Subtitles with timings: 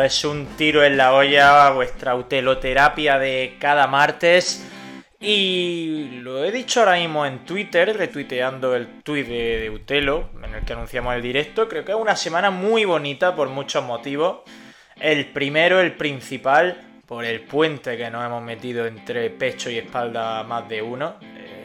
[0.00, 4.66] Es un tiro en la olla, vuestra uteloterapia de cada martes.
[5.20, 10.54] Y lo he dicho ahora mismo en Twitter, retuiteando el tuit de, de Utelo, en
[10.54, 11.68] el que anunciamos el directo.
[11.68, 14.38] Creo que es una semana muy bonita por muchos motivos.
[14.98, 20.42] El primero, el principal, por el puente que nos hemos metido entre pecho y espalda
[20.44, 21.16] más de uno.
[21.22, 21.62] Eh,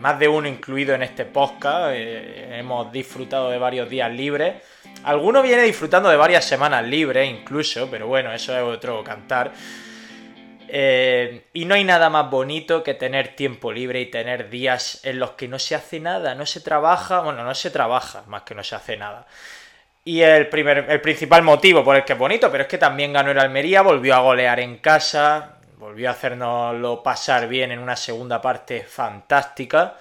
[0.00, 1.92] más de uno incluido en este podcast.
[1.94, 4.56] Eh, hemos disfrutado de varios días libres.
[5.04, 9.52] Alguno viene disfrutando de varias semanas libres incluso, pero bueno, eso es otro cantar.
[10.68, 15.18] Eh, y no hay nada más bonito que tener tiempo libre y tener días en
[15.18, 18.54] los que no se hace nada, no se trabaja, bueno, no se trabaja más que
[18.54, 19.26] no se hace nada.
[20.04, 23.12] Y el, primer, el principal motivo por el que es bonito, pero es que también
[23.12, 27.96] ganó el Almería, volvió a golear en casa, volvió a hacernoslo pasar bien en una
[27.96, 29.96] segunda parte fantástica.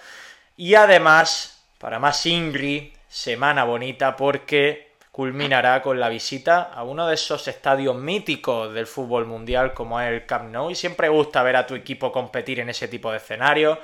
[0.56, 7.16] Y además, para más Ingrid, semana bonita porque culminará con la visita a uno de
[7.16, 10.70] esos estadios míticos del fútbol mundial como es el Camp Nou.
[10.70, 13.78] Y siempre gusta ver a tu equipo competir en ese tipo de escenarios.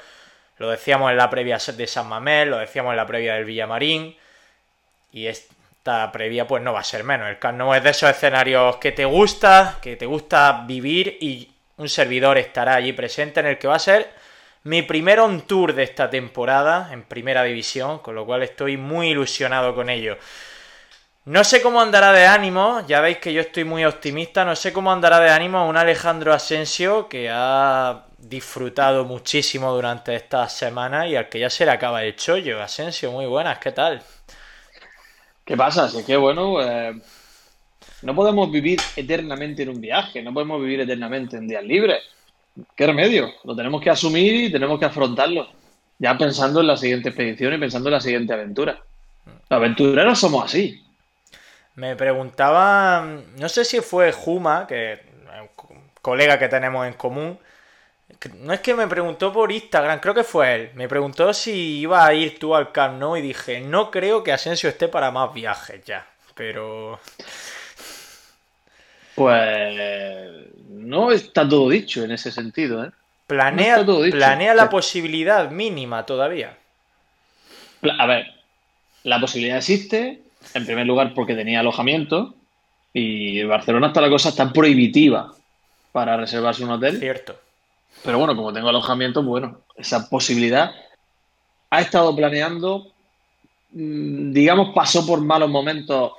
[0.58, 4.16] Lo decíamos en la previa de San Mamés, lo decíamos en la previa del Villamarín.
[5.12, 7.28] Y esta previa pues no va a ser menos.
[7.28, 11.52] El Camp Nou es de esos escenarios que te gusta, que te gusta vivir y
[11.78, 14.10] un servidor estará allí presente en el que va a ser
[14.64, 19.10] mi primer on tour de esta temporada en primera división, con lo cual estoy muy
[19.10, 20.18] ilusionado con ello.
[21.26, 24.72] No sé cómo andará de ánimo, ya veis que yo estoy muy optimista, no sé
[24.72, 31.16] cómo andará de ánimo un Alejandro Asensio que ha disfrutado muchísimo durante estas semanas y
[31.16, 32.62] al que ya se le acaba el chollo.
[32.62, 34.04] Asensio, muy buenas, ¿qué tal?
[35.44, 35.88] ¿Qué pasa?
[35.88, 36.94] Es que bueno, eh,
[38.04, 42.04] no podemos vivir eternamente en un viaje, no podemos vivir eternamente en días libres.
[42.76, 43.32] ¿Qué remedio?
[43.46, 45.48] Lo tenemos que asumir y tenemos que afrontarlo.
[45.98, 48.80] Ya pensando en la siguiente expedición y pensando en la siguiente aventura.
[49.26, 50.85] Los aventureros somos así.
[51.76, 53.06] Me preguntaba,
[53.38, 55.02] no sé si fue Juma, que
[55.70, 57.38] un colega que tenemos en común.
[58.40, 60.70] No es que me preguntó por Instagram, creo que fue él.
[60.76, 64.32] Me preguntó si iba a ir tú al Camp Nou y dije, no creo que
[64.32, 66.08] Asensio esté para más viajes ya.
[66.36, 67.00] Pero
[69.16, 72.92] Pues no está todo dicho en ese sentido, ¿eh?
[73.28, 76.58] planea, No planea la posibilidad mínima todavía.
[77.98, 78.28] A ver,
[79.04, 80.22] la posibilidad existe,
[80.54, 82.36] en primer lugar porque tenía alojamiento
[82.94, 85.34] y en Barcelona está la cosa tan prohibitiva
[85.92, 86.98] para reservarse un hotel.
[87.00, 87.36] Cierto.
[88.04, 90.72] Pero bueno, como tengo alojamiento, bueno, esa posibilidad
[91.70, 92.92] ha estado planeando,
[93.72, 96.14] mm, digamos, pasó por malos momentos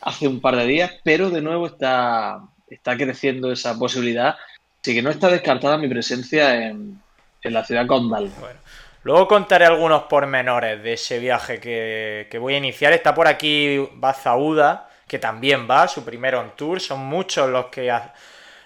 [0.00, 4.36] hace un par de días, pero de nuevo está, está creciendo esa posibilidad.
[4.80, 7.00] Así que no está descartada mi presencia en,
[7.42, 8.30] en la ciudad condal.
[8.40, 8.60] Bueno,
[9.02, 12.92] luego contaré algunos pormenores de ese viaje que, que voy a iniciar.
[12.92, 16.80] Está por aquí Bazauda, que también va, su primer on tour.
[16.80, 17.92] Son muchos los que,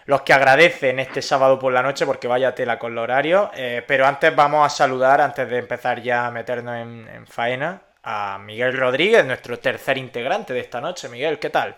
[0.06, 3.50] los que agradecen este sábado por la noche porque vaya tela con los horarios.
[3.56, 7.82] Eh, pero antes vamos a saludar, antes de empezar ya a meternos en, en faena,
[8.02, 11.08] a Miguel Rodríguez, nuestro tercer integrante de esta noche.
[11.08, 11.74] Miguel, ¿qué tal?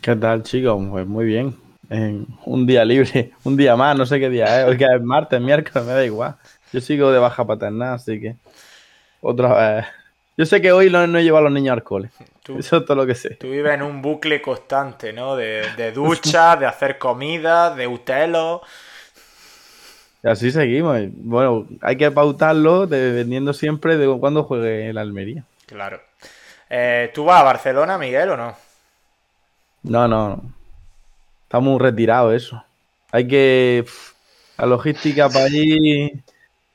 [0.00, 0.82] ¿Qué tal, chicos?
[0.90, 1.56] Pues muy bien.
[1.88, 4.66] En un día libre, un día más, no sé qué día es.
[4.66, 6.34] Hoy que es martes, miércoles, me da igual.
[6.76, 8.36] Yo sigo de baja paternal, así que.
[9.22, 9.86] Otra vez.
[10.36, 12.10] Yo sé que hoy no, no he llevado a los niños al cole.
[12.42, 13.30] Tú, Eso es todo lo que sé.
[13.36, 15.36] tú vives en un bucle constante, ¿no?
[15.36, 18.60] De, de ducha, de hacer comida, de utelo.
[20.22, 21.00] Y así seguimos.
[21.12, 25.44] Bueno, hay que pautarlo dependiendo siempre de cuándo juegue el Almería.
[25.64, 26.02] Claro.
[26.68, 28.54] Eh, ¿Tú vas a Barcelona, Miguel, o no?
[29.84, 30.42] No, no, no.
[31.44, 32.62] Está muy retirado eso.
[33.12, 33.86] Hay que.
[34.58, 36.22] La logística para allí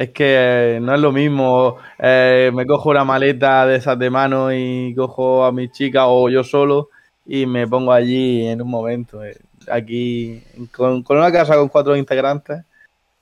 [0.01, 1.77] es que no es lo mismo.
[1.99, 6.27] eh, me cojo una maleta de esas de mano y cojo a mi chica o
[6.29, 6.89] yo solo
[7.25, 9.23] y me pongo allí en un momento.
[9.23, 9.37] eh.
[9.69, 12.63] Aquí, con, con una casa con cuatro integrantes,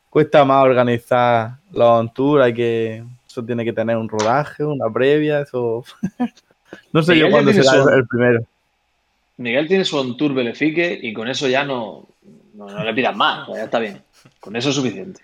[0.10, 2.42] cuesta más organizar los on tour.
[2.42, 3.04] Hay que.
[3.28, 5.42] Eso tiene que tener un rodaje, una previa.
[5.42, 5.84] Eso.
[6.94, 8.40] no sé yo Miguel cuándo será su- el, primero.
[9.38, 12.06] Miguel tiene su on tour Belefique y con eso ya no,
[12.54, 14.02] no, no le pidas más, pues ya está bien.
[14.40, 15.22] Con eso es suficiente.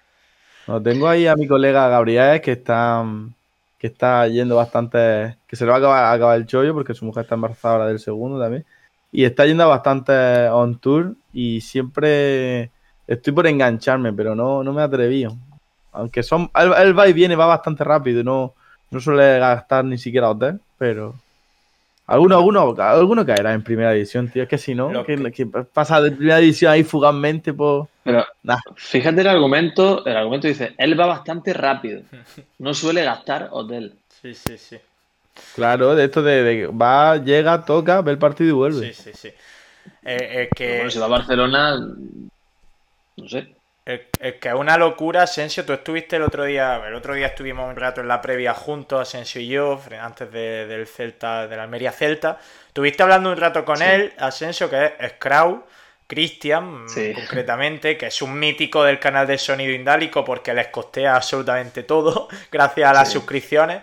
[0.84, 3.06] Tengo ahí a mi colega Gabriel que está,
[3.78, 7.24] que está yendo bastante, que se le va a acabar, el chollo porque su mujer
[7.24, 8.66] está embarazada ahora del segundo también.
[9.12, 10.14] Y está yendo bastante
[10.50, 12.72] on tour y siempre
[13.08, 15.38] estoy por engancharme, pero no, no me he atrevido.
[15.92, 16.50] Aunque son.
[16.56, 18.54] El, el va y viene, va bastante rápido no,
[18.92, 21.16] no suele gastar ni siquiera hotel, pero.
[22.07, 24.44] Alguno, alguno, alguno caerá en primera división, tío.
[24.44, 27.54] Es que si no, que, pasa de primera división ahí fugazmente.
[27.54, 28.57] Pero Nah.
[28.75, 32.02] fíjate el argumento, el argumento dice, él va bastante rápido,
[32.60, 33.96] no suele gastar hotel.
[34.22, 34.78] Sí, sí, sí.
[35.56, 38.94] Claro, de esto de, de va, llega, toca, ve el partido y vuelve.
[38.94, 39.28] Sí, sí, sí.
[40.04, 40.75] Eh, es que.
[40.75, 41.78] Bueno, si va a Barcelona,
[43.18, 43.56] no sé.
[43.86, 45.64] Es, es que es una locura, Asensio.
[45.64, 49.00] Tú estuviste el otro día, el otro día estuvimos un rato en la previa juntos,
[49.00, 52.40] Asensio y yo, antes de- del Celta, de la Almería Celta.
[52.68, 53.84] Estuviste hablando un rato con Sí.
[53.84, 55.66] él, Asensio, que es Scrau,
[56.08, 57.14] Cristian, Sí.
[57.14, 62.28] concretamente, que es un mítico del canal de Sonido Indálico porque les costea absolutamente todo,
[62.52, 63.14] gracias a las Sí.
[63.14, 63.82] suscripciones.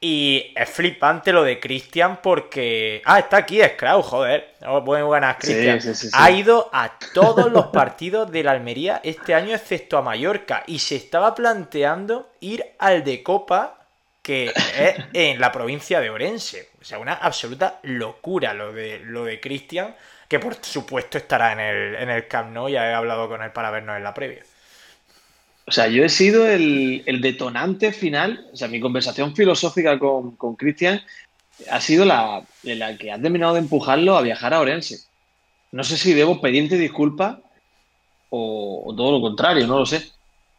[0.00, 3.02] Y es flipante lo de Cristian porque.
[3.04, 4.54] Ah, está aquí Scrau, joder.
[4.64, 5.80] Oh, Muy buenas, Sí, Cristian.
[5.80, 6.12] sí, sí, sí.
[6.12, 10.62] Ha ido a todos los partidos de la Almería este año, excepto a Mallorca.
[10.66, 13.74] Y se estaba planteando ir al de Copa,
[14.22, 14.46] que
[14.78, 16.68] es en la provincia de Orense.
[16.80, 19.96] O sea, una absoluta locura lo de, lo de Cristian,
[20.28, 22.68] que por supuesto estará en el, en el Camp Nou.
[22.68, 24.44] Ya he hablado con él para vernos en la previa.
[25.68, 30.34] O sea, yo he sido el, el detonante final, o sea, mi conversación filosófica con,
[30.36, 31.00] con Cristian
[31.70, 35.06] ha sido la, la que ha terminado de empujarlo a viajar a Orense.
[35.70, 37.38] No sé si debo pedirte disculpas
[38.30, 40.10] o, o todo lo contrario, no lo sé.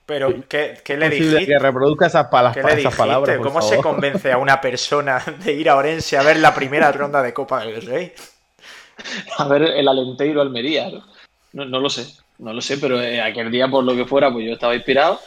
[0.06, 1.46] Pero, ¿qué, qué le dijiste?
[1.46, 3.38] que reproduzca esas, pala- ¿Qué le esas palabras.
[3.38, 6.92] por ¿Cómo se convence a una persona de ir a Orense a ver la primera
[6.92, 8.14] ronda de Copa del Rey?
[9.38, 11.06] A ver, el Alenteiro Almería, ¿no?
[11.54, 12.06] No, no lo sé,
[12.40, 15.20] no lo sé, pero eh, aquel día, por lo que fuera, pues yo estaba inspirado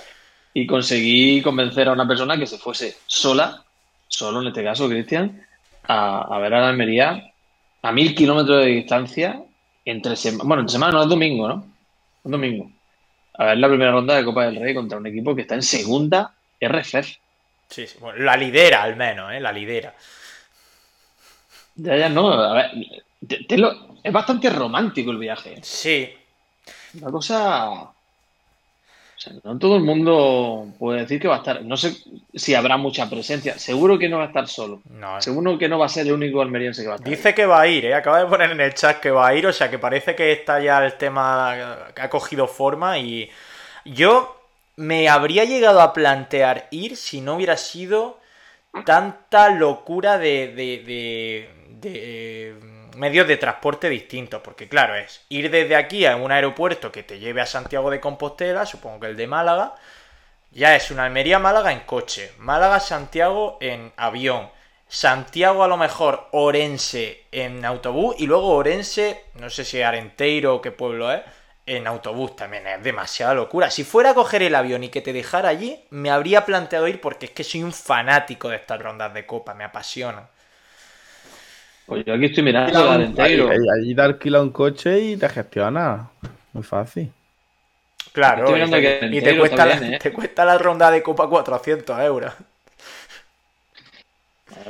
[0.55, 3.63] y conseguí convencer a una persona que se fuese sola,
[4.09, 5.47] solo en este caso, Cristian,
[5.85, 7.33] a, a ver a la Almería
[7.83, 9.43] a mil kilómetros de distancia,
[9.85, 11.67] entre semana, bueno, entre semana no es domingo, ¿no?
[12.25, 12.71] Un domingo.
[13.35, 15.63] A ver la primera ronda de Copa del Rey contra un equipo que está en
[15.63, 17.19] segunda RFF.
[17.69, 17.97] Sí, sí.
[17.99, 19.41] Bueno, la lidera al menos, ¿eh?
[19.41, 19.95] La lidera.
[21.75, 22.71] Ya, ya, no, a ver,
[23.27, 25.55] te- te lo- es bastante romántico el viaje.
[25.55, 25.61] ¿eh?
[25.63, 26.11] Sí,
[27.01, 27.71] Una cosa.
[27.71, 31.63] O sea, no todo el mundo puede decir que va a estar.
[31.65, 31.95] No sé
[32.35, 33.57] si habrá mucha presencia.
[33.59, 34.81] Seguro que no va a estar solo.
[34.91, 35.21] no.
[35.23, 37.09] Seguro que no va a ser el único almeriense que va a estar.
[37.11, 37.95] Dice que va a ir, ¿eh?
[37.95, 40.33] Acaba de poner en el chat que va a ir, o sea que parece que
[40.33, 43.31] está ya el tema que ha cogido forma y
[43.85, 44.41] yo
[44.77, 48.19] me habría llegado a plantear ir si no hubiera sido
[48.85, 52.55] tanta locura de, de, de- de, eh,
[52.97, 57.19] medios de transporte distintos, porque claro, es ir desde aquí a un aeropuerto que te
[57.19, 59.75] lleve a Santiago de Compostela, supongo que el de Málaga,
[60.51, 64.51] ya es una Almería-Málaga en coche, Málaga-Santiago en avión,
[64.89, 70.61] Santiago a lo mejor Orense en autobús y luego Orense, no sé si Arenteiro o
[70.61, 71.23] qué pueblo es,
[71.65, 73.71] en autobús también es demasiada locura.
[73.71, 77.01] Si fuera a coger el avión y que te dejara allí, me habría planteado ir
[77.01, 80.29] porque es que soy un fanático de estas rondas de copa, me apasionan.
[81.93, 83.51] Pues yo aquí estoy mirando el Alenteiro.
[83.51, 86.09] Allí, allí te alquila un coche y te gestiona.
[86.55, 87.13] Muy fácil.
[88.13, 89.99] Claro, Estoy y mirando te, que y te Arenteiro cuesta la, ¿eh?
[89.99, 92.33] te cuesta la ronda de copa 400 euros.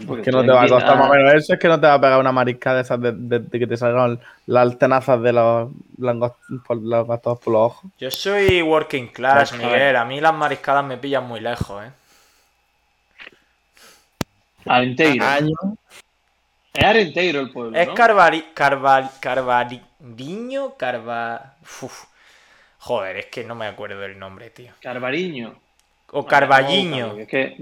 [0.06, 1.78] Porque que no te va a costar ah, más o menos eso, es que no
[1.80, 4.78] te va a pegar una mariscada de esas de, de- de que te salgan las
[4.78, 6.32] tenazas de los langos-
[6.66, 7.90] por, los gastos por los ojos.
[7.98, 9.60] Yo soy working class, ver.
[9.66, 9.96] Miguel.
[9.96, 11.90] A mí las mariscadas me pillan muy lejos, ¿eh?
[14.66, 15.24] Arenteiro.
[15.24, 15.54] Año.
[16.72, 17.78] Es Arenteiro el pueblo.
[17.78, 17.94] Es ¿no?
[17.94, 18.46] Carvari...
[18.54, 19.10] Carval...
[19.20, 20.74] Carvariño...
[20.76, 21.56] Carva...
[21.82, 22.04] Uf.
[22.78, 24.72] Joder, es que no me acuerdo del nombre, tío.
[24.80, 25.54] Carvariño.
[26.10, 27.16] O Carballiño.
[27.18, 27.56] es que-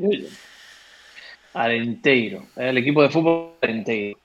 [1.52, 2.46] Arenteiro.
[2.56, 4.18] El equipo de fútbol Arenteiro.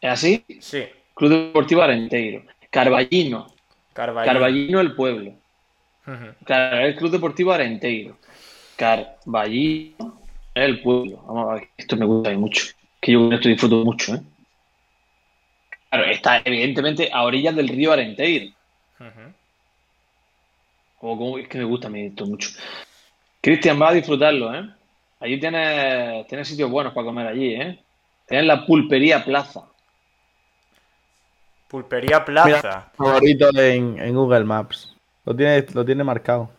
[0.00, 0.44] ¿Es así?
[0.60, 0.84] Sí,
[1.14, 2.42] Club Deportivo Arenteiro.
[2.70, 3.46] Carballino.
[3.94, 5.32] Carballino el pueblo.
[6.44, 8.18] Claro, es el Club Deportivo Arenteiro.
[8.76, 10.20] Carballino
[10.54, 11.22] el pueblo.
[11.26, 12.66] Vamos a ver, esto me gusta mucho.
[13.06, 14.20] Que yo con esto disfruto mucho, ¿eh?
[15.88, 18.52] Claro, está evidentemente a orillas del río Arenteiro.
[18.98, 19.32] Ujú.
[20.98, 22.50] Como, como- es que me gusta a mí esto mucho.
[23.40, 24.68] Cristian, va a disfrutarlo, ¿eh?
[25.20, 27.78] Allí tienes, tienes sitios buenos para comer allí, ¿eh?
[28.26, 29.62] Tienes la pulpería Plaza.
[31.68, 32.90] Pulpería Plaza.
[32.96, 34.96] Favorito en, en Google Maps.
[35.24, 36.50] Lo tiene, lo tiene marcado.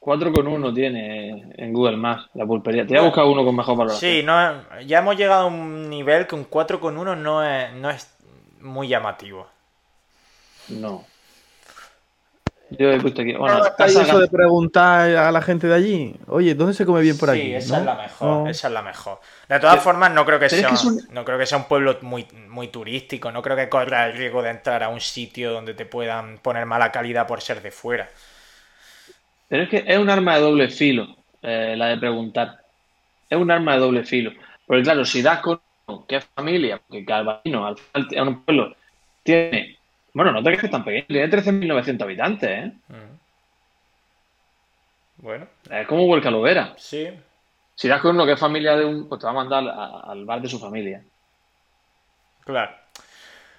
[0.00, 2.86] 4,1 tiene en Google Maps la pulpería.
[2.86, 4.10] Te voy a buscar uno con mejor valoración.
[4.10, 8.08] Sí, no, ya hemos llegado a un nivel que un 4,1 no es, no es
[8.60, 9.46] muy llamativo.
[10.68, 11.04] No.
[12.70, 13.34] Yo he puesto aquí.
[13.34, 16.14] Bueno, ¿Hay casa- eso de preguntar a la gente de allí?
[16.28, 17.40] Oye, ¿dónde se come bien por aquí?
[17.42, 17.80] Sí, esa ¿No?
[17.80, 18.48] es la mejor, No.
[18.48, 19.20] esa es la mejor.
[19.48, 21.58] De todas formas, no creo que es sea, que es un- no creo que sea
[21.58, 25.00] un pueblo muy, muy turístico, no creo que corra el riesgo de entrar a un
[25.00, 28.08] sitio donde te puedan poner mala calidad por ser de fuera.
[29.50, 32.60] Pero es que es un arma de doble filo, eh, la de preguntar.
[33.28, 34.30] Es un arma de doble filo.
[34.64, 35.60] Porque claro, si das con
[36.08, 38.76] es familia, porque Calvino, al final un pueblo,
[39.24, 39.76] tiene,
[40.14, 42.72] bueno, no te crees que es tan pequeño, tiene 13.900 habitantes, ¿eh?
[42.88, 43.18] Mm.
[45.16, 46.74] Bueno, Es como Huelca Lovera.
[46.78, 47.08] sí.
[47.74, 50.00] Si das con uno que es familia de un, pues te va a mandar a-
[50.12, 51.02] al bar de su familia.
[52.44, 52.72] Claro.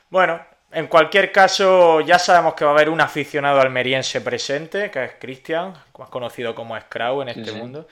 [0.10, 0.40] Bueno,
[0.72, 5.12] en cualquier caso, ya sabemos que va a haber un aficionado almeriense presente, que es
[5.20, 7.56] Cristian, más conocido como Scrau en este sí.
[7.58, 7.88] mundo.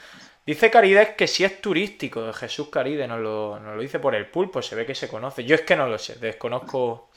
[0.45, 4.25] Dice Carides que si es turístico, Jesús Carides nos lo, nos lo dice por el
[4.27, 5.43] pulpo, se ve que se conoce.
[5.45, 7.09] Yo es que no lo sé, desconozco.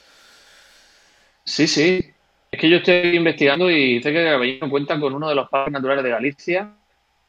[1.43, 2.13] Sí, sí.
[2.51, 5.73] Es que yo estoy investigando y dice que Caballero cuenta con uno de los parques
[5.73, 6.69] naturales de Galicia,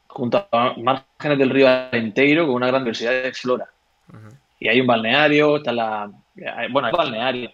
[0.07, 3.67] junto a márgenes del río Alenteiro, con una gran diversidad de flora.
[4.59, 6.11] Y hay un balneario, está la...
[6.55, 7.51] hay- bueno, hay balneario,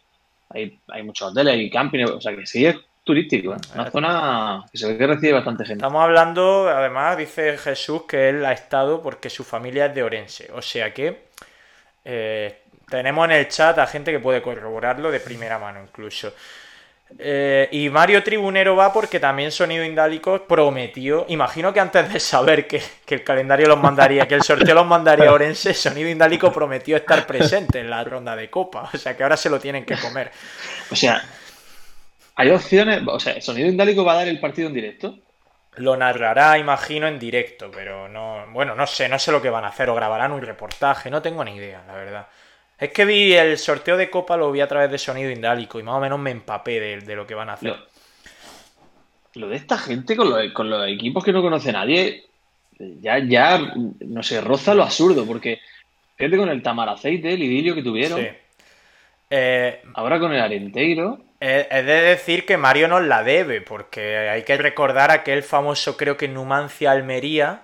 [0.54, 3.58] hay, hay muchos hoteles, hay camping, o sea que sí es turístico, ¿eh?
[3.74, 5.80] Una zona que se ve que recibe bastante gente.
[5.80, 10.50] Estamos hablando, además, dice Jesús que él ha estado porque su familia es de Orense.
[10.54, 11.24] O sea que
[12.06, 16.34] eh, tenemos en el chat a gente que puede corroborarlo de primera mano incluso.
[17.20, 22.68] Eh, y Mario Tribunero va porque también Sonido Indálico prometió, imagino que antes de saber
[22.68, 26.52] que, que el calendario los mandaría, que el sorteo los mandaría a Orense, Sonido Indálico
[26.52, 28.90] prometió estar presente en la ronda de copa.
[28.94, 30.32] O sea que ahora se lo tienen que comer.
[30.90, 31.22] O sea,
[32.36, 35.20] hay opciones, o sea, ¿Sonido Indálico va a dar el partido en directo?
[35.76, 38.46] Lo narrará, imagino, en directo, pero no.
[38.52, 41.22] Bueno, no sé, no sé lo que van a hacer, o grabarán un reportaje, no
[41.22, 42.28] tengo ni idea, la verdad.
[42.82, 45.84] Es que vi el sorteo de Copa, lo vi a través de sonido indálico y
[45.84, 47.70] más o menos me empapé de, de lo que van a hacer.
[47.70, 52.26] Lo, lo de esta gente con los, con los equipos que no conoce nadie,
[52.80, 55.60] ya, ya, no sé, roza lo absurdo, porque
[56.18, 58.28] fíjate con el Tamaraceite, el idilio que tuvieron, Sí.
[59.34, 64.18] Eh, ahora con el Arenteiro, he he de decir que Mario nos la debe, porque
[64.18, 67.62] hay que recordar aquel famoso, creo que Numancia Almería,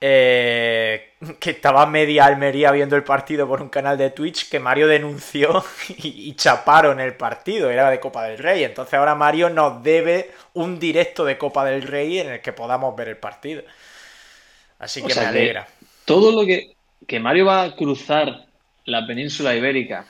[0.00, 4.86] eh, que estaba media Almería viendo el partido por un canal de Twitch que Mario
[4.86, 8.62] denunció y, y chaparon el partido, era de Copa del Rey.
[8.64, 12.94] Entonces ahora Mario nos debe un directo de Copa del Rey en el que podamos
[12.96, 13.62] ver el partido.
[14.78, 15.68] Así O que sea me que- alegra.
[16.04, 16.74] todo lo que,
[17.06, 18.46] que Mario va a cruzar
[18.84, 20.06] la península ibérica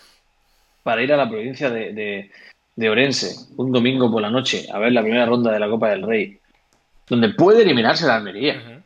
[0.83, 2.30] para ir a la provincia de, de-
[2.76, 5.88] de Orense un domingo por la noche a ver la primera ronda de la Copa
[5.90, 6.38] del Rey,
[7.09, 8.77] donde puede eliminarse la Almería.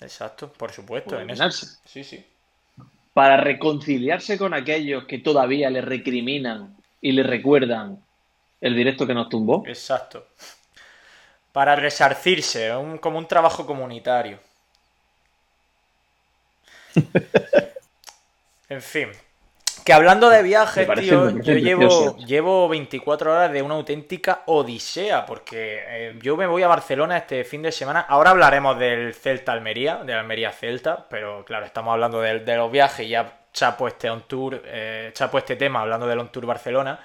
[0.00, 1.18] Exacto, por supuesto.
[1.20, 1.50] En eso.
[1.84, 2.24] Sí, sí.
[3.14, 8.02] para reconciliarse con aquellos que todavía le recriminan y le recuerdan
[8.60, 9.64] el directo que nos tumbó.
[9.66, 10.26] Exacto.
[11.52, 14.38] Para resarcirse, un- como un trabajo comunitario.
[18.68, 19.08] En fin.
[19.86, 25.84] Que hablando de viajes, tío, yo llevo, llevo 24 horas de una auténtica odisea, porque
[25.86, 28.00] eh, yo me voy a Barcelona este fin de semana.
[28.00, 32.68] Ahora hablaremos del Celta Almería, del Almería Celta, pero claro, estamos hablando de, de los
[32.72, 36.46] viajes y ya chapo este on tour, eh, chapo este tema hablando del on tour
[36.46, 36.98] Barcelona.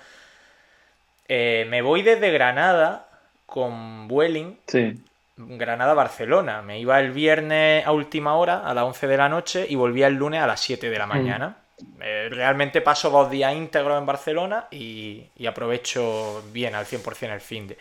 [1.27, 3.07] Eh, me voy desde Granada
[3.45, 4.99] con Vueling Sí.
[5.37, 6.63] Granada-Barcelona.
[6.63, 10.07] Me iba el viernes a última hora, a las 11 de la noche, y volvía
[10.07, 11.57] el lunes a las 7 de la mañana.
[11.57, 11.60] Eh,
[11.99, 17.77] realmente paso dos días íntegros en Barcelona y, aprovecho bien al 100% el fin de.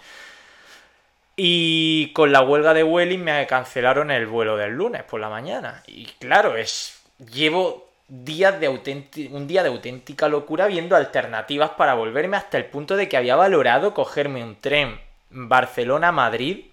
[1.37, 5.83] Y con la huelga de Vueling me cancelaron el vuelo del lunes por la mañana.
[5.87, 7.01] Y claro, es
[7.33, 12.97] llevo días de un día de auténtica locura viendo alternativas para volverme hasta el punto
[12.97, 16.70] de que había valorado cogerme un tren Barcelona-Madrid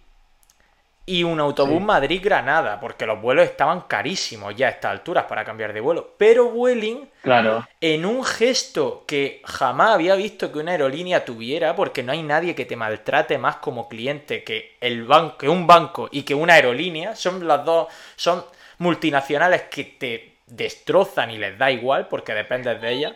[1.10, 1.84] y un autobús Sí.
[1.86, 6.14] Madrid-Granada, porque los vuelos estaban carísimos ya a estas alturas para cambiar de vuelo.
[6.18, 7.66] Pero Vueling Claro.
[7.80, 12.54] en un gesto que jamás había visto que una aerolínea tuviera, porque no hay nadie
[12.56, 16.56] que te maltrate más como cliente que el banco, que un banco y que una
[16.56, 17.88] aerolínea, son las dos,
[18.18, 18.44] son
[18.80, 23.14] multinacionales que te destrozan y les da igual porque dependes de ellas.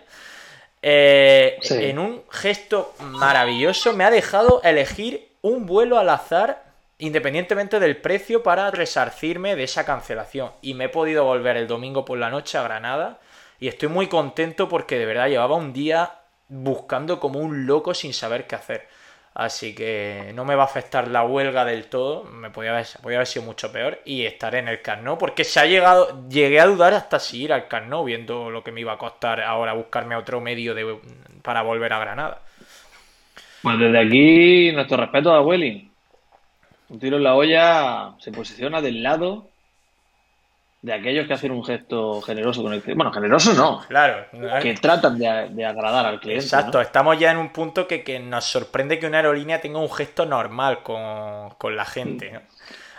[0.81, 1.75] Eh, Sí.
[1.85, 6.70] En un gesto maravilloso me ha dejado elegir un vuelo al azar
[7.01, 12.05] independientemente del precio para resarcirme de esa cancelación y me he podido volver el domingo
[12.05, 13.19] por la noche a Granada
[13.59, 16.11] y estoy muy contento porque de verdad llevaba un día
[16.47, 18.87] buscando como un loco sin saber qué hacer.
[19.33, 23.17] Así que no me va a afectar la huelga del todo, me podía haber, podía
[23.17, 26.59] haber sido mucho peor y estaré en el Camp Nou porque se ha llegado, llegué
[26.59, 29.41] a dudar hasta si ir al Camp Nou viendo lo que me iba a costar
[29.41, 30.99] ahora buscarme otro medio de,
[31.41, 32.41] para volver a Granada.
[33.63, 35.90] Pues desde aquí, nuestro respeto a Welling.
[36.91, 39.47] Un tiro en la olla se posiciona del lado
[40.81, 42.97] de aquellos que hacen un gesto generoso con el cliente.
[42.97, 43.79] Bueno, generoso no.
[43.87, 44.25] Claro.
[44.61, 46.43] Que tratan de, de agradar al cliente.
[46.43, 46.81] Exacto, ¿no?
[46.81, 50.25] estamos ya en un punto que, que, nos sorprende que una aerolínea tenga un gesto
[50.25, 52.31] normal con, con la gente.
[52.31, 52.41] ¿no?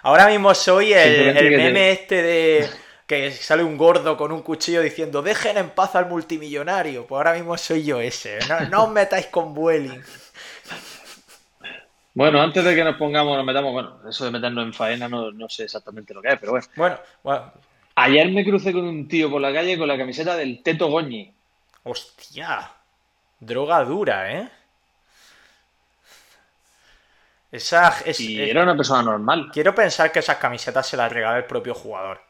[0.01, 1.93] Ahora mismo soy el, el meme te...
[1.93, 2.71] este de
[3.07, 7.07] que sale un gordo con un cuchillo diciendo dejen en paz al multimillonario.
[7.07, 8.39] Pues ahora mismo soy yo ese.
[8.49, 10.03] No, no os metáis con Vueling.
[12.15, 15.33] Bueno, antes de que nos pongamos, nos metamos, bueno, eso de meternos en faena no,
[15.33, 16.67] no sé exactamente lo que es, pero bueno.
[16.77, 17.53] Bueno, bueno.
[17.95, 21.33] Ayer me crucé con un tío por la calle con la camiseta del Teto Goñi.
[21.85, 22.71] Hostia.
[23.41, 24.49] Droga dura, ¿eh?
[27.51, 29.51] Esa, es, y era una persona normal.
[29.53, 32.23] Quiero pensar que esas camisetas se las regala el propio jugador.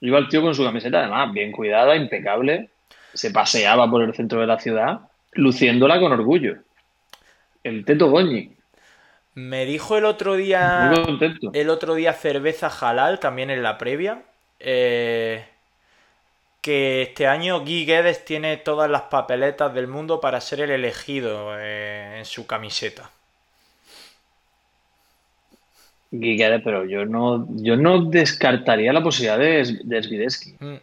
[0.00, 2.70] Iba el tío con su camiseta, además, bien cuidada, impecable.
[3.14, 5.00] Se paseaba por el centro de la ciudad,
[5.32, 6.58] luciéndola con orgullo.
[7.64, 8.52] El Teto Goñi.
[9.34, 10.90] Me dijo el otro día.
[10.92, 11.50] Muy contento.
[11.52, 14.22] El otro día cerveza halal, también en la previa.
[14.58, 15.46] Eh,
[16.60, 21.56] que este año Guy Guedes tiene todas las papeletas del mundo para ser el elegido
[21.58, 23.10] eh, en su camiseta.
[26.10, 30.56] Guy Guedes, pero yo no, yo no descartaría la posibilidad de, de Svideski.
[30.58, 30.76] Mm.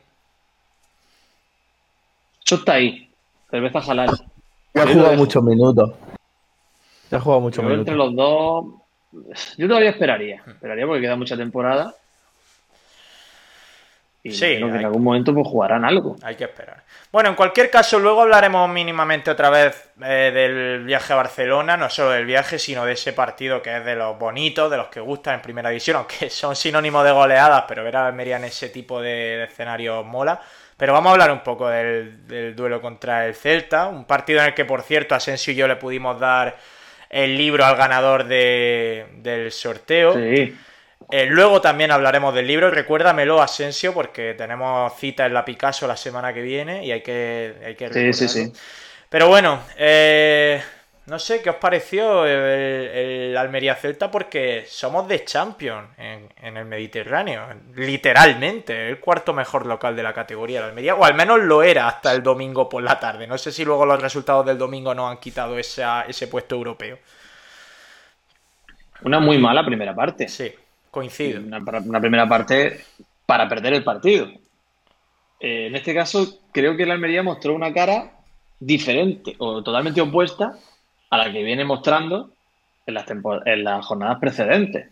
[2.45, 3.09] Eso está ahí.
[3.49, 4.17] Cerveza halal.
[4.73, 5.91] Ya ha jugado muchos minutos.
[7.15, 7.71] Ya ha jugado muchos yo.
[7.71, 8.65] Entre los dos.
[9.57, 10.43] Yo todavía esperaría.
[10.45, 11.95] Esperaría porque queda mucha temporada.
[14.21, 16.17] Y sí, creo que en algún momento pues jugarán algo.
[16.23, 16.83] Hay que esperar.
[17.11, 21.89] Bueno, en cualquier caso, luego hablaremos mínimamente otra vez eh, del viaje a Barcelona, no
[21.89, 24.99] solo del viaje, sino de ese partido que es de los bonitos, de los que
[24.99, 28.69] gustan en primera división, aunque son sinónimos de goleadas, pero ver a Almería en ese
[28.69, 30.41] tipo de, de escenarios mola.
[30.75, 34.47] Pero vamos a hablar un poco del, del, duelo contra el Celta, un partido en
[34.47, 36.57] el que, por cierto, Asensio y yo le pudimos dar
[37.09, 40.13] el libro al ganador de, del sorteo.
[40.13, 40.55] Sí.
[41.11, 42.71] Eh, luego también hablaremos del libro.
[42.71, 47.55] Recuérdamelo, Asensio, porque tenemos cita en la Picasso la semana que viene y hay que,
[47.63, 48.51] hay que sí, sí, sí.
[49.09, 50.61] Pero bueno, eh,
[51.07, 56.57] no sé qué os pareció el, el, Almería Celta, porque somos de Champions en, en,
[56.57, 61.41] el Mediterráneo, literalmente, el cuarto mejor local de la categoría de Almería, o al menos
[61.41, 63.27] lo era hasta el domingo por la tarde.
[63.27, 66.97] No sé si luego los resultados del domingo nos han quitado esa, ese puesto europeo.
[69.03, 70.27] Una muy mala primera parte.
[70.27, 70.51] Sí.
[70.89, 71.39] Coincido.
[71.39, 72.83] Una, una, primera parte
[73.25, 74.27] para perder el partido.
[75.39, 78.13] Eh, en este caso, creo que la Almería mostró una cara
[78.59, 80.57] diferente o totalmente opuesta
[81.09, 82.31] a la que viene mostrando
[82.85, 84.89] en las, en las jornadas precedentes.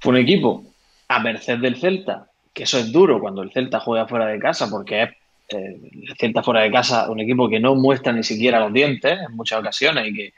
[0.00, 0.64] Fue un equipo
[1.08, 4.68] a merced del Celta, que eso es duro cuando el Celta juega fuera de casa,
[4.70, 5.10] porque es
[5.48, 9.18] eh, el Celta fuera de casa un equipo que no muestra ni siquiera los dientes
[9.20, 10.34] en muchas ocasiones y que,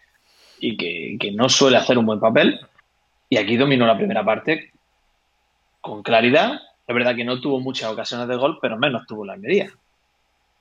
[0.61, 2.61] y que, que no suele hacer un buen papel.
[3.31, 4.71] Y aquí dominó la primera parte
[5.81, 6.61] con claridad.
[6.87, 9.71] Es verdad que no tuvo muchas ocasiones de gol, pero menos tuvo la Almería.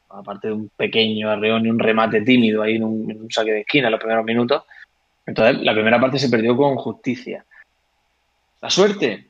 [0.10, 3.88] Aparte de un pequeño arreón y un remate tímido ahí en un, saque de esquina
[3.88, 4.64] en los primeros minutos.
[5.26, 7.46] Entonces, la primera parte se perdió con justicia.
[8.62, 9.28] La suerte,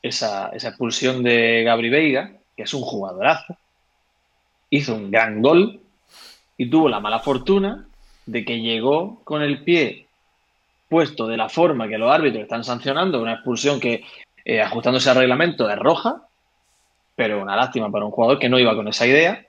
[0.00, 3.56] esa, esa expulsión de Gabri Veiga, que es un jugadorazo,
[4.70, 5.80] hizo un gran gol
[6.56, 7.86] y tuvo la mala fortuna
[8.26, 10.06] de que llegó con el pie
[10.88, 14.04] puesto de la forma que los árbitros están sancionando, una expulsión que
[14.44, 16.22] eh, ajustándose al reglamento es roja,
[17.14, 19.46] pero una lástima para un jugador que no iba con esa idea.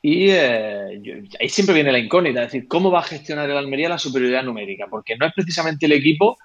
[0.00, 3.56] Y eh, yo, ahí siempre viene la incógnita, es decir, ¿cómo va a gestionar el
[3.56, 4.86] Almería la superioridad numérica?
[4.88, 6.38] Porque no es precisamente el equipo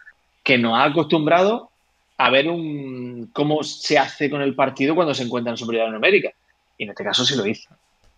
[0.44, 1.70] que nos ha acostumbrado
[2.18, 6.32] a ver un, cómo se hace con el partido cuando se encuentra en superioridad numérica.
[6.78, 7.70] Y en este caso sí lo hizo.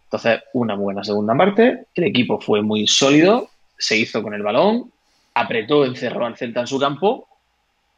[0.06, 4.92] Entonces, una buena segunda parte, el equipo fue muy sólido, se hizo con el balón,
[5.34, 7.28] apretó, encerró al Celta en su campo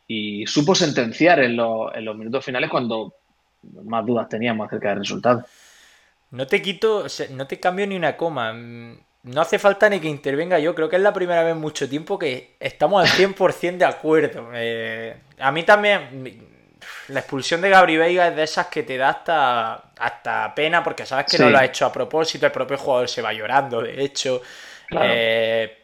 [0.07, 3.13] y supo sentenciar en, lo, en, los minutos finales cuando
[3.83, 5.45] más dudas teníamos acerca del resultado.
[6.31, 8.53] No te quito, o sea, no te cambio ni una coma.
[8.53, 10.75] No hace falta ni que intervenga yo.
[10.75, 14.49] Creo que es la primera vez en mucho tiempo que estamos al 100% de acuerdo.
[14.53, 16.47] Eh, a mí también
[17.09, 21.05] la expulsión de Gabri Veiga es de esas que te da hasta, hasta pena porque
[21.05, 21.43] sabes que sí.
[21.43, 22.45] no lo ha hecho a propósito.
[22.45, 24.41] El propio jugador se va llorando, de hecho.
[24.87, 25.05] Claro.
[25.09, 25.77] Eh,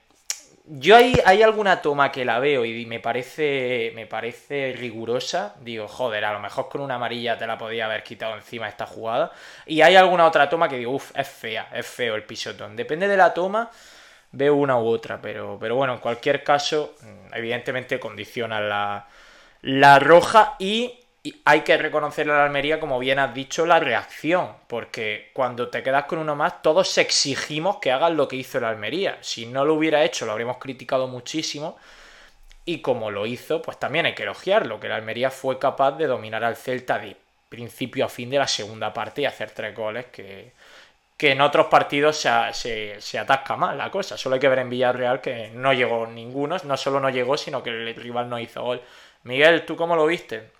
[0.65, 5.55] yo hay, hay alguna toma que la veo y me parece, me parece rigurosa.
[5.61, 8.85] Digo, joder, a lo mejor con una amarilla te la podía haber quitado encima esta
[8.85, 9.31] jugada.
[9.65, 12.75] Y hay alguna otra toma que digo, uff, es fea, es feo el pisotón.
[12.77, 13.69] Depende de la toma,
[14.31, 15.21] veo una u otra.
[15.21, 16.95] Pero, pero bueno, en cualquier caso,
[17.33, 19.07] evidentemente condiciona la,
[19.61, 23.79] la roja y y hay que reconocerle a la Almería, como bien has dicho, la
[23.79, 28.59] reacción, porque cuando te quedas con uno más, todos exigimos que hagan lo que hizo
[28.59, 29.17] la Almería.
[29.21, 31.77] Si no lo hubiera hecho, lo habríamos criticado muchísimo.
[32.65, 36.07] y como lo hizo, pues también hay que elogiarlo, que el Almería fue capaz de
[36.07, 37.17] dominar al Celta de
[37.49, 40.53] principio a fin de la segunda parte y hacer tres goles que,
[41.17, 44.17] que en otros partidos se, se, atasca más la cosa.
[44.17, 47.63] Solo hay que ver en Villarreal que no llegó ninguno, no solo no llegó, sino
[47.63, 48.81] que el rival no hizo gol.
[49.23, 50.51] Miguel, ¿tú cómo lo viste?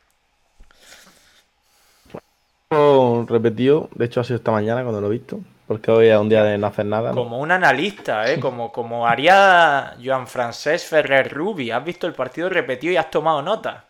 [3.27, 6.29] Repetido, de hecho ha sido esta mañana cuando lo he visto, porque hoy es un
[6.29, 7.11] día de no hacer nada.
[7.11, 8.39] Como un analista, ¿eh?
[8.39, 11.71] como, como haría Joan Francés Ferrer Rubi.
[11.71, 13.85] Has visto el partido repetido y has tomado nota.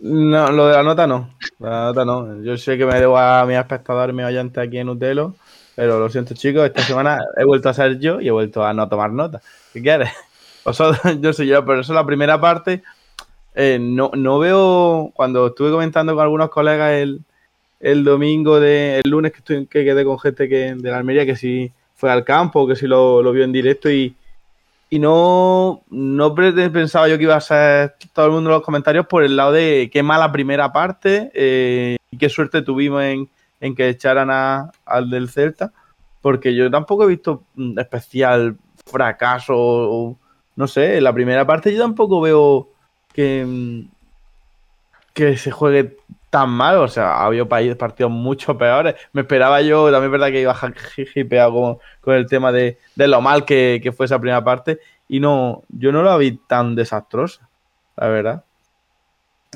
[0.00, 1.30] No, lo de la nota no.
[1.58, 2.42] La nota no.
[2.42, 5.34] Yo sé que me debo a mis espectadores, mis oyentes aquí en Utelo,
[5.76, 6.66] pero lo siento, chicos.
[6.66, 9.40] Esta semana he vuelto a ser yo y he vuelto a no tomar nota.
[9.72, 10.10] ¿Qué quieres?
[11.20, 12.82] yo soy yo, pero eso es la primera parte.
[13.54, 15.12] Eh, no, no veo.
[15.14, 17.22] Cuando estuve comentando con algunos colegas el,
[17.80, 21.26] el domingo de el lunes que, estoy, que quedé con gente que, de la Almería
[21.26, 24.16] que si fue al campo, que si lo, lo vio en directo y,
[24.90, 29.06] y no, no pensaba yo que iba a ser todo el mundo en los comentarios
[29.06, 33.28] por el lado de qué mala primera parte eh, y qué suerte tuvimos en,
[33.60, 35.72] en que echaran a, al del Celta,
[36.20, 37.42] porque yo tampoco he visto
[37.76, 40.16] especial fracaso,
[40.56, 42.68] no sé, en la primera parte yo tampoco veo
[43.14, 43.86] que,
[45.14, 45.96] que se juegue
[46.28, 48.96] tan mal, o sea, ha habido partidos mucho peores.
[49.12, 50.56] Me esperaba yo, también es verdad que iba
[51.14, 54.80] hipeado con, con el tema de, de lo mal que, que, fue esa primera parte,
[55.08, 57.48] y no, yo no la vi tan desastrosa,
[57.96, 58.44] la verdad.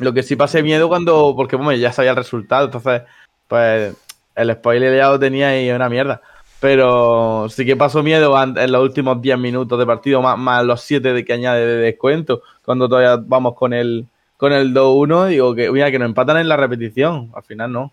[0.01, 3.03] Lo que sí pasé miedo cuando, porque ya sabía el resultado, entonces,
[3.49, 3.97] pues
[4.37, 6.23] el spoiler ya lo tenía y una mierda.
[6.61, 10.81] Pero sí que pasó miedo en los últimos 10 minutos de partido, más, más los
[10.83, 14.07] 7 de que añade de descuento, cuando todavía vamos con el
[14.38, 17.33] con el 2-1, digo que, mira, que nos empatan en la repetición.
[17.35, 17.92] Al final no.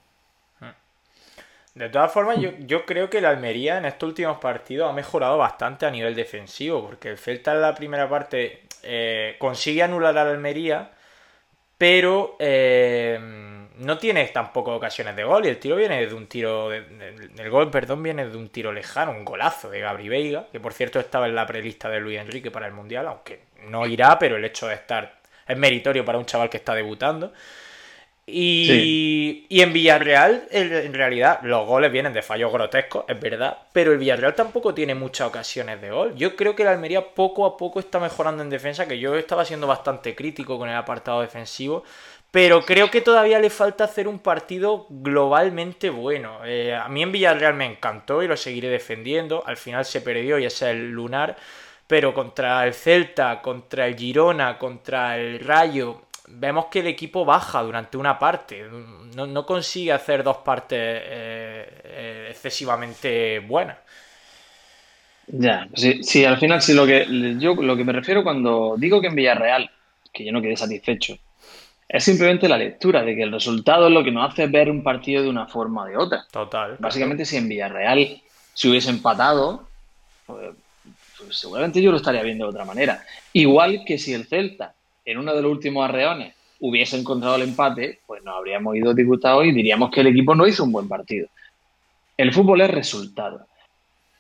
[1.74, 5.38] De todas formas, yo, yo, creo que el Almería en estos últimos partidos ha mejorado
[5.38, 10.30] bastante a nivel defensivo, porque el Celta en la primera parte eh, consigue anular al
[10.30, 10.92] Almería,
[11.78, 16.72] pero eh, no tiene tampoco ocasiones de gol, y el tiro viene de un tiro,
[16.72, 20.74] el gol, perdón, viene de un tiro lejano, un golazo de Gabri Veiga, que por
[20.74, 24.38] cierto estaba en la prelista de Luis Enrique para el Mundial, aunque no irá, pero
[24.38, 27.34] el hecho de estar es meritorio para un chaval que está debutando.
[28.28, 33.92] Y, y, en Villarreal, en realidad, los goles vienen de fallos grotescos, es verdad, pero
[33.92, 36.16] el Villarreal tampoco tiene muchas ocasiones de gol.
[36.16, 39.46] Yo creo que el Almería poco a poco está mejorando en defensa, que yo estaba
[39.46, 41.84] siendo bastante crítico con el apartado defensivo,
[42.32, 46.40] pero creo que todavía le falta hacer un partido globalmente bueno.
[46.46, 49.44] Eh, a mí en Villarreal me encantó y lo seguiré defendiendo.
[49.46, 51.38] Al final se perdió y es el lunar
[51.88, 57.62] pero contra el Celta, contra el Girona, contra el Rayo, vemos que el equipo baja
[57.62, 58.66] durante una parte,
[59.16, 63.78] no, consigue hacer dos partes eh, eh, excesivamente buenas.
[65.28, 67.08] Ya, sí, sí, al final sí lo que
[67.40, 69.72] yo lo que me refiero cuando digo que en Villarreal,
[70.14, 71.18] que yo no quedé satisfecho,
[71.88, 74.84] es simplemente la lectura de que el resultado es lo que nos hace ver un
[74.84, 76.26] partido de una forma o de otra.
[76.32, 76.78] Total.
[76.80, 78.22] Básicamente, si en Villarreal
[78.54, 79.68] se hubiese empatado,
[80.26, 80.56] pues,
[81.18, 83.04] pues seguramente yo lo estaría viendo de otra manera.
[83.34, 84.74] Igual que si el Celta,
[85.06, 89.46] en uno de los últimos arreones, hubiese encontrado el empate, pues nos habríamos ido disgustados
[89.46, 91.28] y diríamos que el equipo no hizo un buen partido.
[92.18, 93.46] El fútbol es resultado.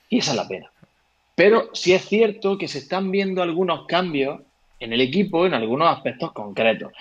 [0.09, 0.69] Y esa es la pena.
[1.33, 4.41] Pero sí es cierto que se están viendo algunos cambios
[4.79, 6.91] en el equipo en algunos aspectos concretos.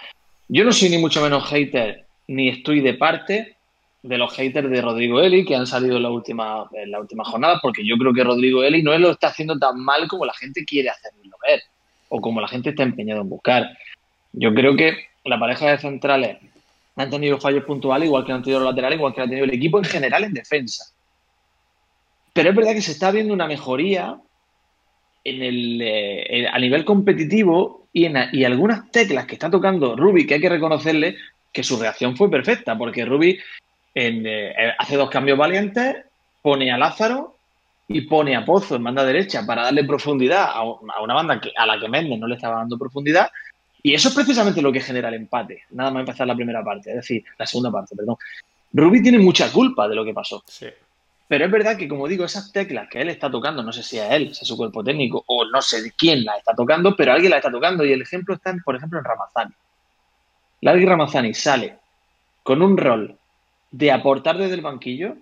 [0.49, 3.57] Yo no soy ni mucho menos hater ni estoy de parte
[4.03, 7.25] de los haters de Rodrigo Eli que han salido en la última, en la última
[7.25, 10.35] jornada, porque yo creo que Rodrigo Eli no lo está haciendo tan mal como la
[10.35, 11.63] gente quiere hacerlo ver,
[12.11, 13.77] o como la gente está empeñada en buscar.
[14.33, 16.39] Yo creo que la pareja de centrales
[16.97, 19.55] han tenido fallos puntuales, igual que han tenido los laterales, igual que ha tenido el
[19.55, 20.85] equipo en general en defensa.
[22.35, 24.19] Pero es verdad que se está viendo una mejoría
[25.25, 30.35] en el, eh, a nivel competitivo y, en, algunas teclas que está tocando Rubi, que
[30.35, 31.17] hay que reconocerle
[31.53, 33.39] que su reacción fue perfecta, porque Rubi
[33.95, 35.99] eh, hace dos cambios valientes,
[36.43, 37.37] pone a Lázaro
[37.87, 41.79] y pone a Pozo en banda derecha para darle profundidad a, una banda a la
[41.79, 43.31] que Méndez no le estaba dando profundidad.
[43.81, 46.91] Y eso es precisamente lo que genera el empate, nada más empezar la primera parte,
[46.91, 48.17] es decir, la segunda parte, perdón.
[48.73, 50.43] Rubi tiene mucha culpa de lo que pasó.
[51.27, 53.99] Pero es verdad que, como digo, esas teclas que él está tocando, no sé si
[53.99, 57.13] es él, si es su cuerpo técnico, o no sé quién la está tocando, pero
[57.13, 57.85] alguien la está tocando.
[57.85, 59.55] Y el ejemplo está, por ejemplo, en Ramazani.
[60.61, 61.79] Larry Ramazani sale
[62.43, 63.19] con un rol
[63.71, 65.17] de aportar desde el banquillo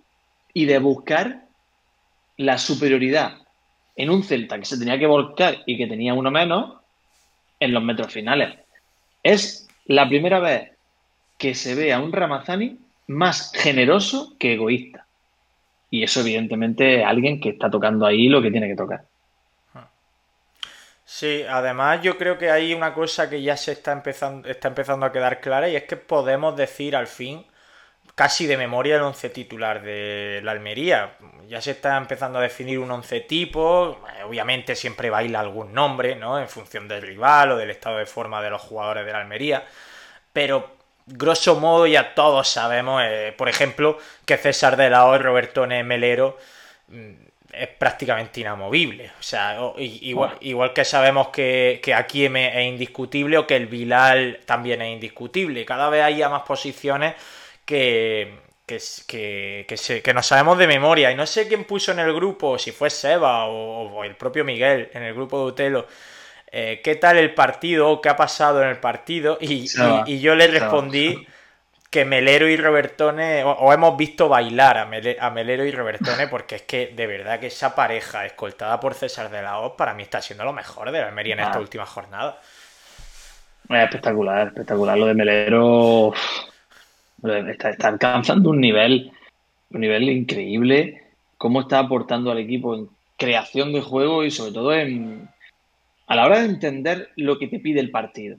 [0.53, 1.45] y de buscar
[2.37, 3.38] la superioridad
[3.97, 6.75] en un Celta que se tenía que volcar y que tenía uno menos
[7.61, 8.59] en los metros finales.
[9.23, 10.73] Es la primera vez
[11.38, 15.02] que se ve a un Ramazani más generoso que egoísta.
[15.92, 19.05] Y eso, evidentemente, alguien que está tocando ahí lo que tiene que tocar.
[21.05, 25.05] Sí, además yo creo que hay una cosa que ya se está empezando, está empezando
[25.05, 27.44] a quedar clara y es que podemos decir al fin
[28.14, 31.18] casi de memoria el once titular de la Almería.
[31.46, 36.38] Ya se está empezando a definir un once tipo, obviamente siempre baila algún nombre, ¿no?
[36.40, 39.62] En función del rival o del estado de forma de los jugadores de la Almería,
[40.33, 45.19] pero grosso modo ya todos sabemos, eh, por ejemplo, que César de la O y
[45.19, 46.38] Robertone Melero
[46.88, 47.12] mm,
[47.53, 49.12] es prácticamente inamovible.
[49.19, 54.41] O sea, igual, igual que sabemos que, que aquí es indiscutible o que el Vilal
[54.47, 55.65] también es indiscutible.
[55.65, 57.15] Cada vez hay ya más posiciones
[57.65, 61.11] que, que, que, que, no sabemos de memoria.
[61.11, 64.91] Y no sé quién puso en el grupo, si fue Seba o, el propio Miguel
[64.95, 65.87] en el grupo de Utelo,
[66.53, 69.38] eh, qué tal el partido, qué ha pasado en el partido.
[69.41, 69.67] Y,
[70.21, 71.27] yo le respondí
[71.91, 76.93] que Melero y Robertone, o, hemos visto bailar a, Melero y Robertone, porque es que
[76.95, 80.45] de verdad que esa pareja escoltada por César de la O para mí está siendo
[80.45, 82.38] lo mejor de la Almería en esta última jornada.
[83.69, 84.99] espectacular, espectacular.
[84.99, 86.12] Lo de Melero
[87.23, 89.12] Está, alcanzando un nivel,
[89.71, 91.03] un nivel increíble.
[91.38, 95.29] Cómo está aportando al equipo en creación de juego y sobre todo en
[96.07, 98.37] a la hora de entender lo que te pide el partido.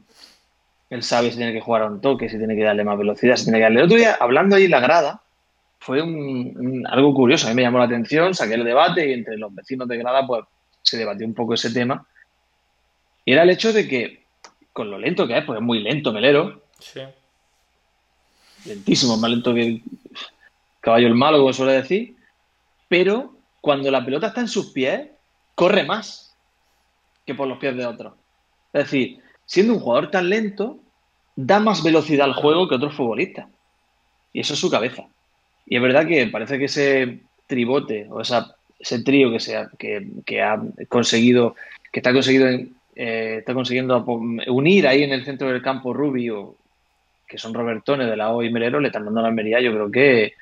[0.90, 3.36] Él sabe si tiene que jugar a un toque, si tiene que darle más velocidad,
[3.36, 3.80] si tiene que darle.
[3.80, 5.22] El otro día, hablando ahí en la grada,
[5.80, 7.48] fue un, algo curioso.
[7.48, 10.26] A mí me llamó la atención, saqué el debate y entre los vecinos de grada,
[10.28, 10.46] pues
[10.82, 12.06] se debatió un poco ese tema.
[13.26, 14.24] Y era el hecho de que,
[14.72, 16.62] con lo lento que es, pues es muy lento Melero.
[16.80, 17.02] Sí
[18.66, 19.84] lentísimo, más lento que el
[20.80, 22.16] caballo el malo, como suele decir,
[22.88, 25.08] pero cuando la pelota está en sus pies,
[25.56, 26.23] corre más
[27.26, 28.14] que por los pies de otros.
[28.74, 30.80] Es decir, siendo un jugador tan lento,
[31.36, 33.48] da más velocidad al juego que otros futbolistas.
[34.32, 35.06] Y eso es su cabeza.
[35.66, 40.42] Y es verdad que parece que ese tribote o esa, ese trío que, sea, que,
[40.42, 41.56] ha conseguido,
[41.92, 42.48] que está conseguido
[42.96, 44.04] eh, está consiguiendo
[44.48, 46.56] unir ahí en el centro del campo Rubio
[47.34, 49.90] que son Robertone de la O y Melero, le están dando la Almería, yo creo
[49.90, 50.34] que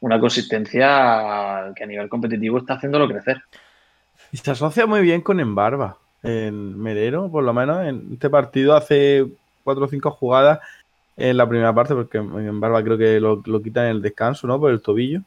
[0.00, 3.42] una consistencia que a nivel competitivo está haciéndolo crecer.
[4.30, 5.96] Y se asocia muy bien con Embarba.
[6.24, 9.26] En Melero, por lo menos, en este partido hace
[9.62, 10.58] cuatro o cinco jugadas
[11.16, 14.46] en la primera parte, porque en Barba creo que lo, lo quitan en el descanso,
[14.46, 14.58] ¿no?
[14.58, 15.20] Por el tobillo.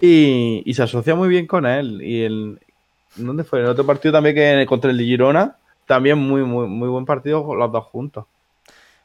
[0.00, 2.00] Y, se asocia muy bien con él.
[2.02, 2.58] Y el,
[3.16, 3.60] ¿dónde fue?
[3.60, 7.06] En el otro partido también que contra el de Girona, también muy, muy, muy buen
[7.06, 8.26] partido los dos juntos.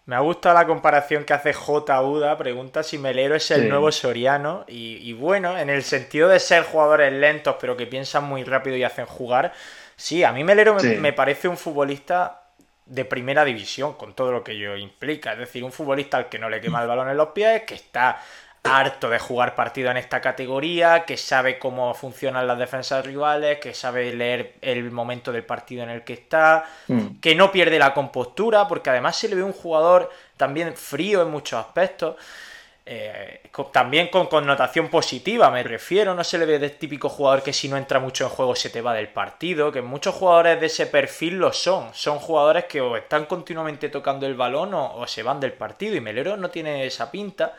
[0.05, 2.01] Me ha gustado la comparación que hace J.
[2.01, 4.65] Uda, pregunta si Melero es el nuevo Soriano.
[4.67, 8.83] Y, bueno, en el sentido de ser jugadores lentos, pero que piensan muy rápido y
[8.83, 9.53] hacen jugar.
[10.03, 12.41] Sí, a mí Melero me, parece un futbolista
[12.85, 15.31] de primera división, con todo lo que ello implica.
[15.31, 17.75] Es decir, un futbolista al que no le quema el balón en los pies, que
[17.75, 18.21] está
[18.63, 23.73] harto de jugar partido en esta categoría, que sabe cómo funcionan las defensas rivales, que
[23.73, 27.21] sabe leer el momento del partido en el que está, mm.
[27.21, 31.31] que no pierde la compostura, porque además se le ve un jugador también frío en
[31.31, 32.17] muchos aspectos.
[32.85, 33.41] Eh,
[33.71, 37.69] también con connotación positiva, me refiero, no se le ve de típico jugador que si
[37.69, 40.87] no entra mucho en juego se te va del partido, que muchos jugadores de ese
[40.87, 45.23] perfil lo son, son jugadores que o están continuamente tocando el balón o, o se
[45.23, 47.53] van del partido y Melero no tiene esa pinta.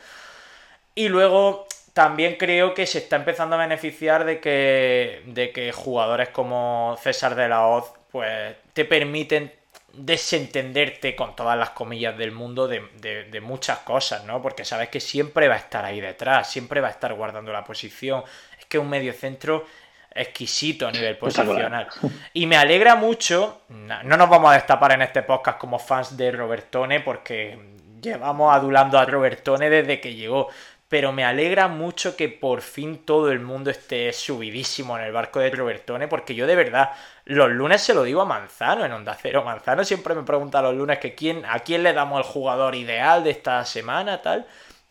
[0.94, 6.28] Y luego también creo que se está empezando a beneficiar de que, de que jugadores
[6.30, 9.52] como César de la Hoz pues te permiten
[9.96, 12.82] desentenderte con todas las comillas del mundo de,
[13.30, 14.42] de, muchas cosas, ¿no?
[14.42, 17.64] Porque sabes que siempre va a estar ahí detrás, siempre va a estar guardando la
[17.64, 18.22] posición.
[18.58, 19.66] Es que un medio centro
[20.14, 21.88] exquisito a nivel posicional.
[22.32, 26.30] Y me alegra mucho, no nos vamos a destapar en este podcast como fans de
[26.30, 27.58] Robertone porque
[28.00, 30.48] llevamos adulando a Robertone desde que llegó,
[30.94, 35.40] pero me alegra mucho que por fin todo el mundo esté subidísimo en el barco
[35.40, 36.92] de Robertone, porque yo de verdad
[37.24, 39.42] los lunes se lo digo a Manzano en Onda Cero.
[39.44, 43.24] Manzano siempre me pregunta los lunes que quién, a quién le damos el jugador ideal
[43.24, 44.46] de esta semana, tal.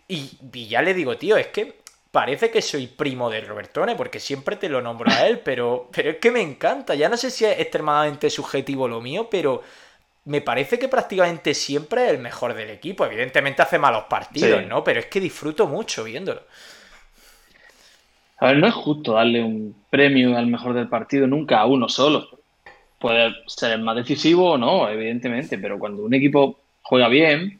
[0.05, 1.79] Y, ya le digo, tío, es que
[2.11, 6.09] parece que soy primo de Robertone, porque siempre te lo nombro a él, pero, pero
[6.09, 6.95] es que me encanta.
[6.95, 9.63] Ya no sé si es extremadamente subjetivo lo mío, pero
[10.25, 13.05] me parece que prácticamente siempre es el mejor del equipo.
[13.05, 14.83] Evidentemente hace malos partidos, ¿no?
[14.83, 16.41] Pero es que disfruto mucho viéndolo.
[18.37, 21.89] A ver, no es justo darle un premio al mejor del partido nunca a uno
[21.89, 22.29] solo.
[22.99, 27.59] Puede ser más decisivo o no, evidentemente, pero cuando un equipo juega bien,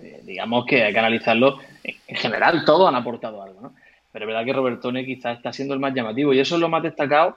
[0.00, 1.58] eh, digamos que hay que analizarlo.
[1.82, 3.74] En general, todos han aportado algo, ¿no?
[4.12, 6.68] Pero es verdad que Robertone quizás está siendo el más llamativo y eso es lo
[6.68, 7.36] más destacado,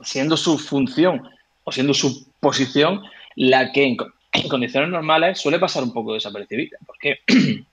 [0.00, 1.28] siendo su función
[1.64, 3.02] o siendo su posición
[3.36, 3.84] la que
[4.32, 7.20] en, condiciones normales suele pasar un poco desapercibida, porque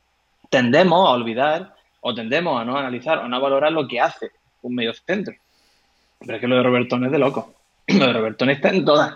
[0.49, 4.31] tendemos a olvidar o tendemos a no analizar o no valorar lo que hace
[4.63, 5.35] un medio centro.
[6.19, 7.53] Pero es que lo de Roberto es de loco.
[7.87, 9.11] Lo de Robertone está en todas.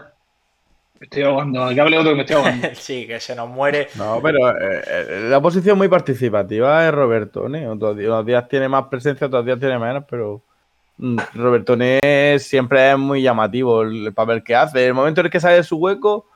[1.00, 1.70] Me estoy ahogando.
[1.70, 2.68] Que hable otro que me estoy ahogando.
[2.74, 3.90] sí, que se nos muere.
[3.96, 7.68] No, pero eh, eh, la posición muy participativa es Robertone.
[7.68, 10.42] Otros días, unos días tiene más presencia, otros días tiene menos, pero
[10.98, 14.86] mm, Robertone siempre es muy llamativo el, el papel que hace.
[14.86, 16.28] El momento en el que sale de su hueco,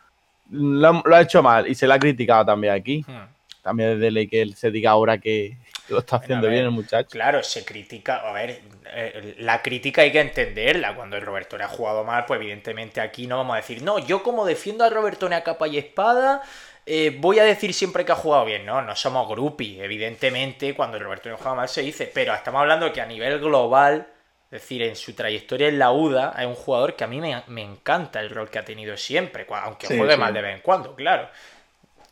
[0.51, 3.03] lo, ha- lo ha hecho mal y se le ha criticado también aquí.
[3.07, 3.27] Hmm.
[3.61, 6.53] También es de ley que él se diga ahora que que lo está haciendo ver,
[6.53, 7.09] bien el muchacho.
[7.09, 8.17] Claro, se critica.
[8.17, 8.61] A ver,
[8.93, 10.95] eh, la crítica hay que entenderla.
[10.95, 14.21] Cuando el Robertone ha jugado mal, pues evidentemente aquí no vamos a decir, no, yo
[14.23, 16.41] como defiendo a Robertone a capa y espada,
[16.85, 18.65] eh, voy a decir siempre que ha jugado bien.
[18.67, 19.81] No, no somos groupies.
[19.81, 24.07] Evidentemente, cuando el Robertone juega mal se dice, pero estamos hablando que a nivel global.
[24.51, 27.43] Es decir, en su trayectoria en la UDA es un jugador que a mí me,
[27.47, 30.19] me encanta el rol que ha tenido siempre, aunque Sí, juegue sí.
[30.19, 31.29] mal de vez en cuando, claro.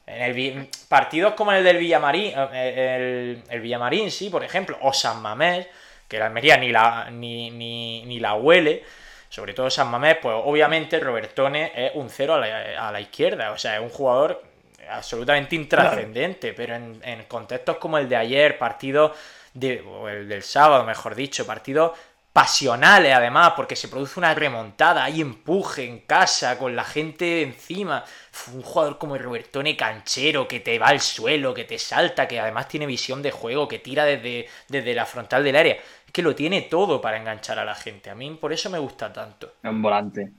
[0.06, 4.94] En el, partidos como el del Villamarín, eh, el, el Villamarín, sí, por ejemplo, o
[4.94, 5.68] San Mamés,
[6.08, 8.84] que la Almería ni la, ni, ni, ni la huele,
[9.30, 13.52] sobre todo San Mamés, pues obviamente Robertone es un cero a la, a la izquierda,
[13.52, 14.44] o sea, es un jugador
[14.90, 19.12] absolutamente intrascendente, pero en, en contextos como el de ayer, partidos
[19.54, 21.92] de, o el del sábado, mejor dicho, partidos
[22.38, 28.04] pasionales además, porque se produce una remontada, hay empuje en casa, con la gente encima.
[28.54, 32.68] Un jugador como Robertone canchero, que te va al suelo, que te salta, que además
[32.68, 35.78] tiene visión de juego, que tira desde, desde la frontal del área.
[36.06, 38.12] Es que lo tiene todo para enganchar a la gente.
[38.12, 39.54] A mí por eso me gusta tanto.
[39.64, 40.30] Es un volante.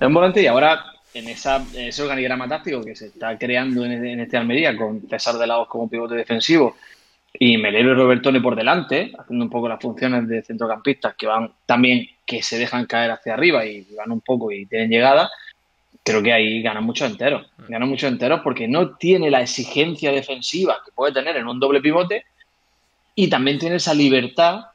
[0.00, 4.04] Es un volante y ahora en, esa, ese organigrama táctico que se está creando en,
[4.04, 6.74] en este Almería con César de Lagos como pivote defensivo
[7.38, 11.52] y Melero y Robertone por delante, haciendo un poco las funciones de centrocampistas que van
[11.66, 15.28] también, que se dejan caer hacia arriba y van un poco y tienen llegada,
[16.04, 17.50] creo que ahí ganan muchos enteros.
[17.68, 21.80] Ganan muchos enteros porque no tiene la exigencia defensiva que puede tener en un doble
[21.80, 22.24] pivote
[23.14, 24.66] y también tiene esa libertad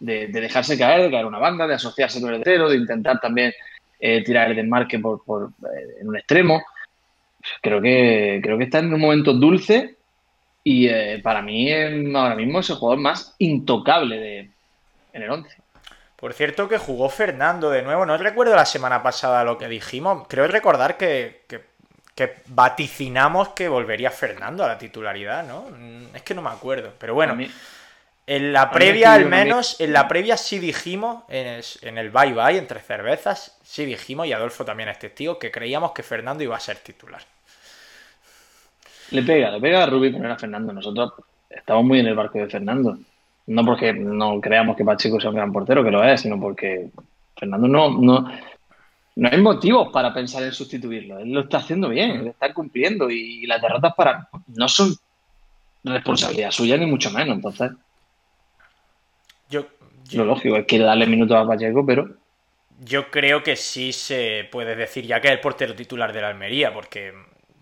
[0.00, 3.20] de, de dejarse caer, de caer una banda, de asociarse con el delantero, de intentar
[3.20, 3.52] también
[4.00, 6.62] eh, tirar el desmarque por, por, eh, en un extremo.
[7.60, 9.93] Creo que, creo que está en un momento dulce
[10.64, 14.40] y eh, para mí eh, ahora mismo es el jugador más intocable de,
[15.12, 15.56] en el 11.
[16.16, 18.06] Por cierto que jugó Fernando de nuevo.
[18.06, 20.26] No recuerdo la semana pasada lo que dijimos.
[20.28, 21.62] Creo recordar que, que,
[22.14, 25.66] que vaticinamos que volvería Fernando a la titularidad, ¿no?
[25.76, 26.94] Mm, Es que no me acuerdo.
[26.98, 27.50] Pero bueno, mí-
[28.26, 32.32] en la previa al menos, en la previa sí dijimos, en el, en el bye
[32.34, 36.56] bye, entre cervezas, sí dijimos, y Adolfo también es testigo, que creíamos que Fernando iba
[36.56, 37.22] a ser titular.
[39.10, 40.72] Le pega, le pega a Rubí poner a Fernando.
[40.72, 41.12] Nosotros
[41.50, 42.98] estamos muy en el barco de Fernando.
[43.46, 46.88] No porque no creamos que Pacheco sea un gran portero, que lo es, sino porque
[47.36, 48.30] Fernando no, no,
[49.16, 51.18] no hay motivos para pensar en sustituirlo.
[51.18, 54.94] Él lo está haciendo bien, él está cumpliendo y las derrotas para no son
[55.84, 57.36] responsabilidad suya ni mucho menos.
[57.36, 57.72] Entonces,
[59.50, 59.66] Yo,
[60.08, 62.08] yo, lo lógico es que darle minutos a Pacheco, pero
[62.80, 66.28] yo creo que sí se puede decir ya que es el portero titular de la
[66.28, 67.12] Almería, porque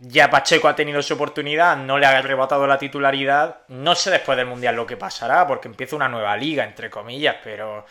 [0.05, 3.59] ya Pacheco ha tenido su oportunidad, no le ha arrebatado la titularidad.
[3.69, 7.37] No sé después del Mundial lo que pasará, porque empieza una nueva liga, entre comillas,
[7.45, 7.87] pero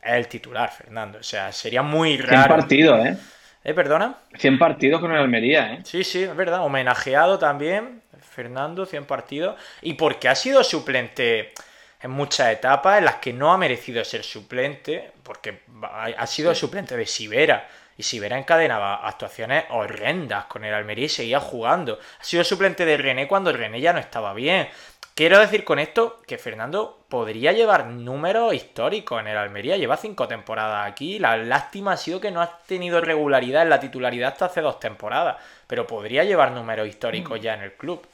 [0.00, 1.18] es el titular, Fernando.
[1.18, 2.56] O sea, sería muy 100 raro.
[2.56, 3.16] partidos, ¿eh?
[3.64, 4.16] ¿Eh, perdona?
[4.36, 5.80] 100 partidos con el Almería, ¿eh?
[5.84, 6.60] Sí, sí, es verdad.
[6.60, 9.60] Homenajeado también, Fernando, 100 partidos.
[9.82, 11.52] Y porque ha sido suplente
[12.00, 16.54] en muchas etapas en las que no ha merecido ser suplente, porque ha ha sido
[16.54, 17.66] suplente de Sivera.
[17.98, 21.98] Y Sivera encadenaba actuaciones horrendas con el Almería y seguía jugando.
[22.20, 24.68] Ha sido suplente de René cuando René ya no estaba bien.
[25.14, 29.76] Quiero decir con esto que Fernando podría llevar números históricos en el Almería.
[29.76, 31.18] Lleva cinco temporadas aquí.
[31.18, 34.78] La lástima ha sido que no ha tenido regularidad en la titularidad hasta hace dos
[34.78, 35.36] temporadas.
[35.66, 38.06] Pero podría llevar números históricos ya en el club.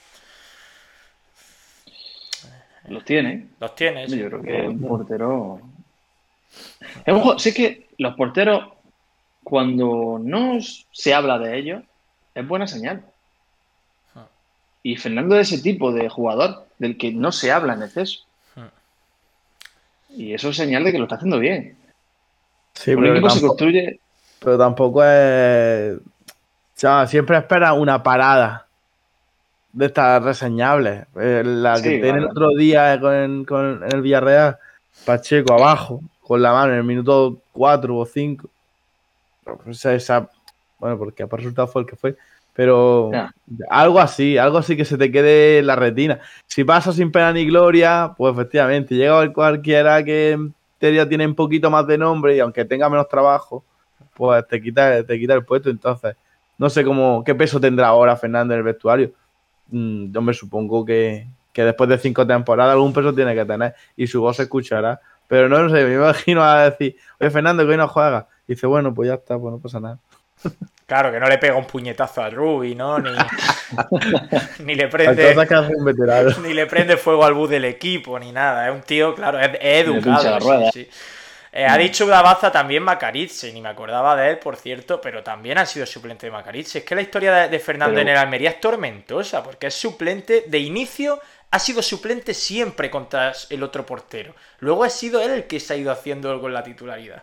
[2.88, 3.48] Los tiene.
[3.60, 4.10] Los tienes.
[4.10, 5.60] Yo creo que es un portero.
[7.04, 8.68] Es un sé que los porteros,
[9.44, 10.58] cuando no
[10.92, 11.82] se habla de ellos,
[12.34, 13.04] es buena señal.
[14.16, 14.26] Ah.
[14.82, 18.20] Y Fernando es ese tipo de jugador del que no se habla en exceso.
[18.56, 18.68] Ah.
[20.10, 21.76] Y eso es señal de que lo está haciendo bien.
[22.74, 24.00] Sí, un pero, equipo se tampoco, construye.
[24.40, 25.96] pero tampoco es.
[25.96, 26.00] O
[26.76, 28.66] sea, siempre espera una parada
[29.72, 31.06] de estas reseñables.
[31.20, 34.58] Eh, La Sí, que tiene el otro día con, con- en el Villarreal,
[35.04, 38.48] Pacheco abajo, con la mano en el minuto 4 o 5.
[39.66, 40.30] Esa, esa-
[40.78, 42.16] bueno, porque por resultado fue el que fue.
[42.52, 43.10] Pero
[43.68, 46.20] algo así, algo así que se te quede en la retina.
[46.46, 51.34] Si pasa sin pena ni gloria, pues efectivamente, llega cualquiera que en teoría tiene un
[51.34, 53.64] poquito más de nombre y aunque tenga menos trabajo,
[54.14, 55.68] pues te quita, te quita el puesto.
[55.68, 56.14] Entonces,
[56.56, 59.10] no sé cómo, qué peso tendrá ahora Fernando en el vestuario.
[59.70, 63.74] Mm, yo me supongo que, que después de cinco temporadas algún peso tiene que tener
[63.96, 65.00] y su voz se escuchará.
[65.28, 68.28] Pero no, sé, me imagino a decir, oye Fernando, que hoy no juega.
[68.46, 69.98] Y dice, bueno, pues ya está, pues no pasa nada.
[70.86, 72.98] Claro, que no le pega un puñetazo a Ruby, ¿no?
[72.98, 73.10] Ni,
[74.60, 75.34] ni le prende.
[76.42, 78.68] ni le prende fuego al bus del equipo, ni nada.
[78.68, 80.38] Es un tío, claro, es, educado.
[81.56, 85.56] Eh, ha dicho Dabaza también Macaritze, ni me acordaba de él, por cierto, pero también
[85.56, 86.80] ha sido suplente de Macaritze.
[86.80, 90.58] Es que la historia de, Fernando en el Almería es tormentosa, porque es suplente de
[90.58, 91.20] inicio,
[91.50, 94.34] ha sido suplente siempre contra el otro portero.
[94.58, 97.22] Luego ha sido él el que se ha ido haciendo con la titularidad.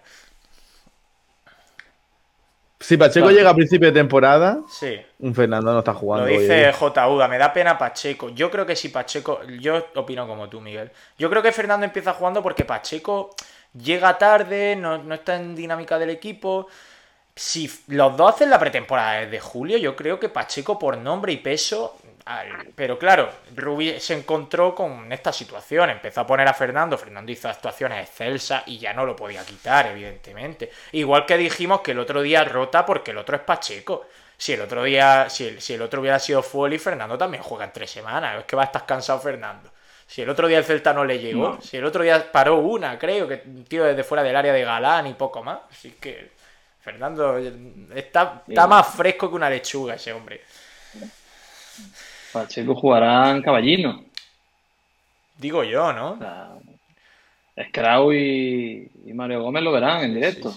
[2.82, 5.00] Si Pacheco llega a principio de temporada, sí.
[5.20, 6.26] un Fernando no está jugando.
[6.26, 7.08] Lo dice J.
[7.10, 8.30] Uda, me da pena Pacheco.
[8.30, 10.90] Yo creo que si Pacheco, yo opino como tú, Miguel.
[11.18, 13.36] Yo creo que Fernando empieza jugando porque Pacheco
[13.74, 16.68] llega tarde, no, no está en dinámica del equipo.
[17.36, 21.38] Si los dos hacen la pretemporada de julio, yo creo que Pacheco por nombre y
[21.38, 21.98] peso
[22.76, 25.90] pero claro, Rubi se encontró con esta situación.
[25.90, 26.98] Empezó a poner a Fernando.
[26.98, 30.72] Fernando hizo actuaciones excelsas y ya no lo podía quitar, evidentemente.
[30.94, 34.08] Igual que dijimos que el otro día rota porque el otro es Pacheco.
[34.38, 37.66] Si el otro día, si el, si el otro hubiera sido Foley, Fernando también juega
[37.66, 38.40] en tres semanas.
[38.40, 39.72] Es que va a estar cansado Fernando.
[40.08, 43.00] Si el otro día el Celta no le llegó, si el otro día paró una,
[43.00, 45.60] creo que un tío desde fuera del área de Galán y poco más.
[45.70, 46.32] Así que
[46.82, 47.38] Fernando
[47.96, 50.42] está, está más fresco que una lechuga ese hombre.
[52.32, 54.04] Pacheco jugará en Caballino.
[55.38, 56.20] Digo yo, ¿no?
[58.00, 60.54] O y, Mario Gómez lo verán en directo.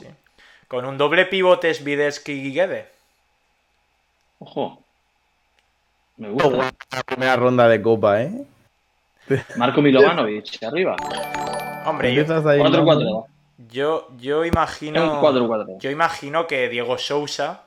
[0.68, 2.88] Con un doble pivote Svideski y Guede.
[4.38, 4.82] Ojo.
[6.16, 6.72] Me gusta.
[6.92, 8.32] La primera ronda de copa, ¿eh?
[9.56, 10.96] Marco Milovanovic, arriba.
[11.86, 13.26] Hombre, yo, 4-4.
[13.70, 15.20] Yo, yo imagino.
[15.20, 15.78] 4 -4.
[15.80, 17.63] Yo imagino que Diego Sousa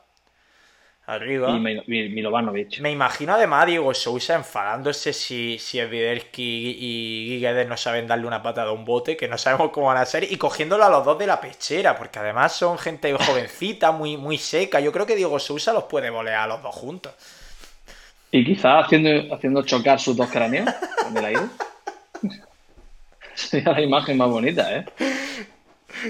[1.07, 1.57] arriba.
[1.87, 2.79] Y Milovanovic.
[2.79, 8.27] Me imagino además a Diego Sousa enfadándose si, si Evidelski y Guedes no saben darle
[8.27, 10.89] una patada a un bote, que no sabemos cómo van a ser, y cogiéndolo a
[10.89, 14.79] los dos de la pechera, porque además son gente jovencita, muy, muy seca.
[14.79, 17.13] Yo creo que Diego Sousa los puede volear a los dos juntos.
[18.29, 20.69] Y quizás haciendo, haciendo chocar sus dos cráneos
[21.09, 21.41] en el aire.
[23.33, 24.85] Sería la imagen más bonita, ¿eh?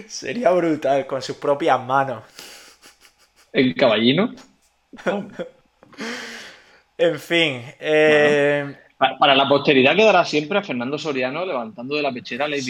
[0.08, 2.24] Sería brutal, con sus propias manos.
[3.54, 4.34] El caballino.
[6.98, 7.62] en fin.
[7.80, 12.62] Eh, para, la posteridad quedará siempre a Fernando Soriano levantando de la pechera a Ley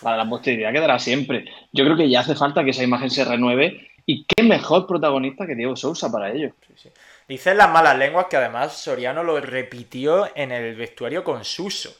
[0.00, 1.46] Para la posteridad quedará siempre.
[1.72, 5.46] Yo creo que ya hace falta que esa imagen se renueve y qué mejor protagonista
[5.46, 6.54] que Diego Sousa para ello.
[7.28, 11.92] Dicen las malas lenguas que además Soriano lo repitió en el vestuario con Suso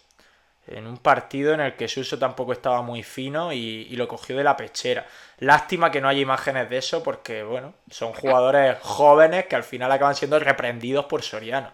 [0.67, 4.45] en un partido en el que Suso tampoco estaba muy fino y, lo cogió de
[4.45, 5.07] la pechera.
[5.43, 9.91] Lástima que no haya imágenes de eso porque, bueno, son jugadores jóvenes que al final
[9.91, 11.69] acaban siendo reprendidos por Soriano.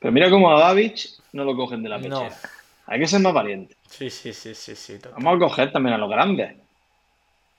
[0.00, 2.36] Pero mira cómo a Davich no lo cogen de la pechera.
[2.86, 3.76] Hay que ser más valiente.
[3.88, 4.98] Sí, sí, sí, sí, sí.
[5.12, 6.56] Vamos a coger también a los grandes.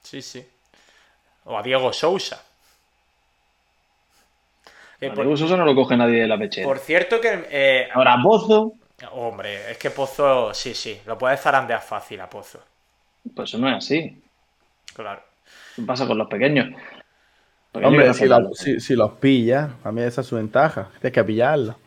[0.04, 0.46] Sí, sí.
[1.46, 2.44] O a Diego Sousa.
[4.98, 6.68] a Diego Sousa no lo coge nadie de la pechera.
[6.68, 7.48] Por cierto que...
[7.50, 8.74] Eh, Ahora Bozo...
[9.14, 12.75] Hombre, es que Pozo, sí, sí, lo puedes zarandear fácil a Pozo.
[13.34, 14.22] Pues eso no es así.
[14.94, 15.22] Claro.
[15.76, 16.70] ¿Qué pasa con los pequeños?
[17.74, 20.90] Hombre, si, los pilla, a mí esa es su ventaja.
[21.02, 21.78] Tienes que pillarlo.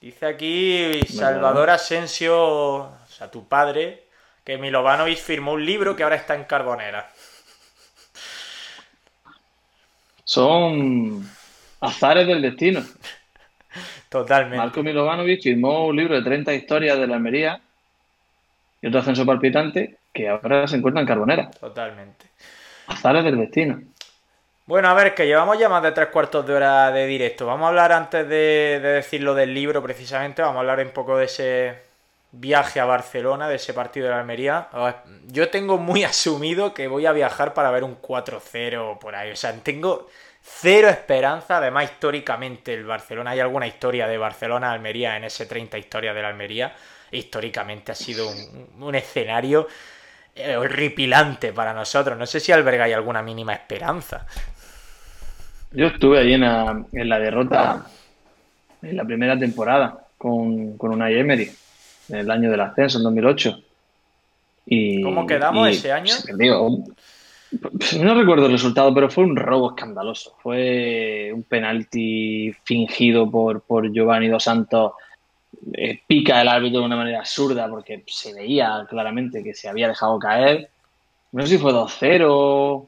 [0.00, 4.04] Dice aquí Salvador Asensio, o sea, tu padre,
[4.44, 7.10] que Milovanovic firmó un libro que ahora está en Carbonera.
[10.24, 11.28] Son
[11.80, 12.82] azares del destino.
[14.08, 14.56] Totalmente.
[14.56, 17.60] Marco Milovanovic firmó un libro de 30 historias de la Almería
[18.80, 21.50] y otro ascenso palpitante que ahora se encuentra en Carbonera.
[21.50, 22.26] Totalmente.
[22.86, 23.80] Azares del destino.
[24.66, 27.46] Bueno, a ver, que llevamos ya más de tres cuartos de hora de directo.
[27.46, 31.16] Vamos a hablar antes de, decir lo del libro precisamente, vamos a hablar un poco
[31.16, 31.74] de ese
[32.30, 34.68] viaje a Barcelona, de ese partido de la Almería.
[35.26, 39.32] Yo tengo muy asumido que voy a viajar para ver un 4-0 por ahí.
[39.32, 40.08] O sea, tengo
[40.44, 46.12] Cero esperanza, además históricamente el Barcelona, hay alguna historia de Barcelona-Almería en ese 30 historia
[46.12, 46.74] de la Almería,
[47.12, 48.28] históricamente ha sido
[48.78, 49.68] un, escenario
[50.34, 52.18] eh, horripilante para nosotros.
[52.18, 54.26] No sé si albergáis alguna mínima esperanza.
[55.72, 57.86] Yo estuve ahí en la, derrota
[58.82, 61.50] en la primera temporada con, con una Emery,
[62.08, 63.62] en el año del ascenso, en 2008.
[64.66, 66.14] Y, ¿Cómo quedamos ese año?
[68.00, 70.34] No recuerdo el resultado, pero fue un robo escandaloso.
[70.42, 74.92] Fue un penalti fingido por, por Giovanni Dos Santos.
[75.74, 79.88] Eh, pica el árbitro de una manera absurda porque se veía claramente que se había
[79.88, 80.68] dejado caer.
[81.32, 82.86] No sé si fue 2-0.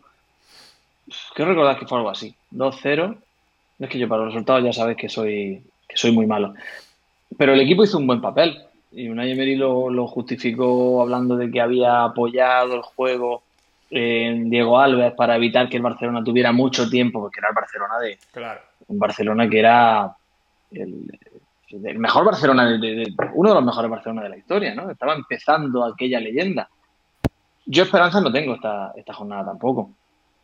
[1.35, 2.35] Quiero recordar que fue algo así.
[2.53, 3.17] 2-0.
[3.81, 6.55] Es que yo para los resultados ya sabes que soy, que soy muy malo.
[7.37, 8.63] Pero el equipo hizo un buen papel.
[8.93, 13.43] y Unai Emery lo, lo justificó hablando de que había apoyado el juego
[13.91, 17.99] en Diego Alves para evitar que el Barcelona tuviera mucho tiempo, porque era el Barcelona
[18.01, 18.61] de Claro.
[18.89, 20.17] un Barcelona que era
[20.73, 21.19] el,
[21.85, 24.91] el mejor Barcelona, de- de- uno de los mejores Barcelona de la historia, ¿no?
[24.91, 26.69] Estaba empezando aquella leyenda.
[27.67, 29.91] Yo esperanza no tengo esta, esta jornada tampoco.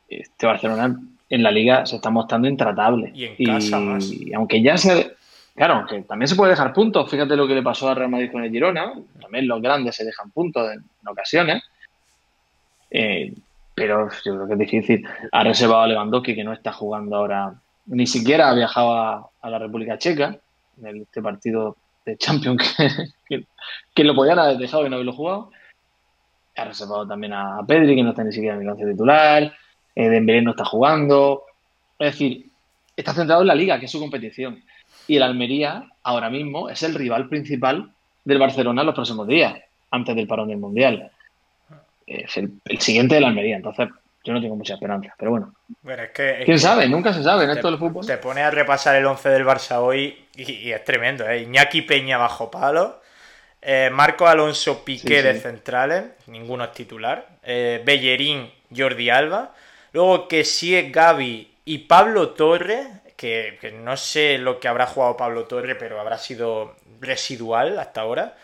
[0.08, 3.12] Este Barcelona en la liga se está mostrando intratable.
[3.14, 4.10] Y en casa más.
[4.10, 5.16] y aunque ya se...
[5.54, 7.10] Claro, aunque también se puede dejar puntos.
[7.10, 8.94] Fíjate lo que le pasó a Real Madrid con el Girona.
[9.20, 11.62] También los grandes se dejan puntos en, en ocasiones.
[12.90, 13.34] Eh,
[13.74, 15.06] pero yo creo que es difícil.
[15.32, 17.54] Ha reservado a Lewandowski, que no está jugando ahora,
[17.86, 20.36] ni siquiera ha viajado a, a la República Checa,
[20.82, 22.88] en este partido de Champions que,
[23.28, 23.44] que,
[23.94, 25.50] que lo podían haber dejado y no haberlo jugado.
[26.56, 29.52] Ha reservado también a Pedri, que no está ni siquiera en el once titular.
[29.94, 31.44] Eh, Dembélé no está jugando.
[31.98, 32.46] Es decir,
[32.96, 34.62] está centrado en la Liga, que es su competición.
[35.06, 37.92] Y el Almería, ahora mismo, es el rival principal
[38.24, 39.54] del Barcelona en los próximos días,
[39.90, 41.10] antes del parón del Mundial.
[42.06, 43.56] Es el, el siguiente del Almería.
[43.56, 43.88] Entonces,
[44.24, 45.14] yo no tengo mucha esperanza.
[45.18, 47.70] Pero bueno, Bueno, es que, es quién que sabe, nunca se sabe en te, esto
[47.70, 48.06] del fútbol.
[48.06, 51.40] te pone a repasar el 11 del Barça hoy y, y es tremendo, ¿eh?
[51.42, 53.00] Iñaki Peña bajo palo,
[53.62, 55.22] eh, Marco Alonso Piqué Sí, sí.
[55.22, 59.54] de centrales, ninguno es titular, eh, Bellerín, Jordi Alba,
[59.92, 62.86] luego que sí es Gaby y Pablo Torre,
[63.16, 68.00] que, que no sé lo que habrá jugado Pablo Torre, pero habrá sido residual hasta
[68.00, 68.36] ahora.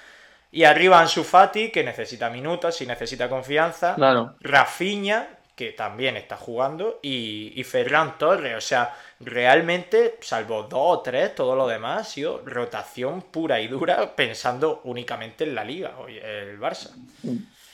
[0.52, 3.94] Y arriba Ansu Fati, que necesita minutos y necesita confianza.
[3.94, 4.36] Claro.
[4.40, 8.56] Rafinha, que también está jugando, y, Ferran Torres.
[8.56, 13.66] O sea, realmente, salvo dos o tres, todo lo demás ha sido rotación pura y
[13.66, 16.94] dura, pensando únicamente en la liga, el Barça.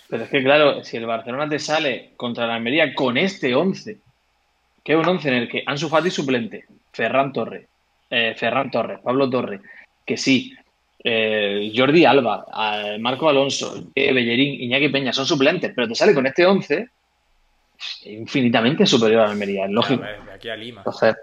[0.08, 3.98] Pero es que, claro, si el Barcelona te sale contra la Almería con este 11,
[4.84, 7.66] que es un 11 en el que Ansu Fati suplente, Ferran Torres,
[8.08, 9.60] eh, Ferran Torres, Pablo Torres,
[10.06, 10.54] que sí,
[11.02, 16.14] eh, Jordi Alba, eh, Marco Alonso, eh, Bellerín, Iñaki Peña son suplentes, pero te sale
[16.14, 16.88] con este 11
[18.04, 20.02] infinitamente superior a la Almería, es lógico.
[20.02, 20.80] Ver, de aquí a Lima.
[20.80, 21.16] Entonces,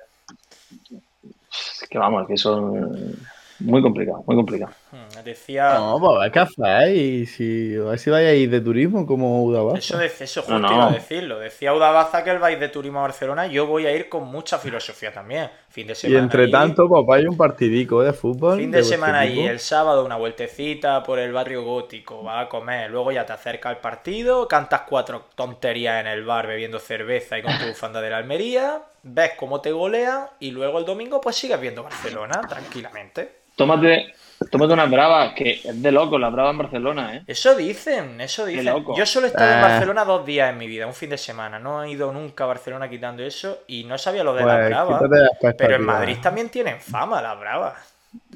[1.81, 3.15] es que vamos, que son
[3.59, 4.73] muy complicado, muy complicado.
[4.91, 5.73] Hmm, Decía.
[5.75, 7.35] No, pues a ver qué hacéis.
[7.35, 9.77] Si, a ver si vais a ir de turismo como Udabasa.
[9.77, 10.73] Eso, de, eso No, justo no.
[10.73, 11.39] iba a decirlo.
[11.39, 13.47] Decía Udabaza que él va a ir de turismo a Barcelona.
[13.47, 15.51] Yo voy a ir con mucha filosofía también.
[15.69, 16.19] Fin de Y semana.
[16.19, 16.51] entre ahí.
[16.51, 18.57] tanto, papá, hay un partidico de fútbol.
[18.57, 19.47] Fin de semana ahí, equipo.
[19.47, 23.69] el sábado una vueltecita por el barrio gótico, va a comer, luego ya te acerca
[23.69, 28.09] al partido, cantas cuatro tonterías en el bar bebiendo cerveza y con tu bufanda de
[28.09, 33.39] la Almería, ves cómo te golean y luego el domingo pues sigues viendo Barcelona tranquilamente.
[33.55, 34.13] Tómate,
[34.49, 37.23] tómate una brava, que es de loco, la brava en Barcelona, ¿eh?
[37.27, 38.65] Eso dicen, eso dicen.
[38.65, 38.95] loco.
[38.97, 39.67] Yo solo he estado en Ah.
[39.69, 42.47] Barcelona dos días en mi vida, un fin de semana, no he ido nunca a
[42.47, 44.99] Barcelona quitando eso y no sabía lo de la Pues, brava.
[44.99, 45.85] quítate la Pero en.
[45.85, 47.75] Madrid también tienen fama la brava.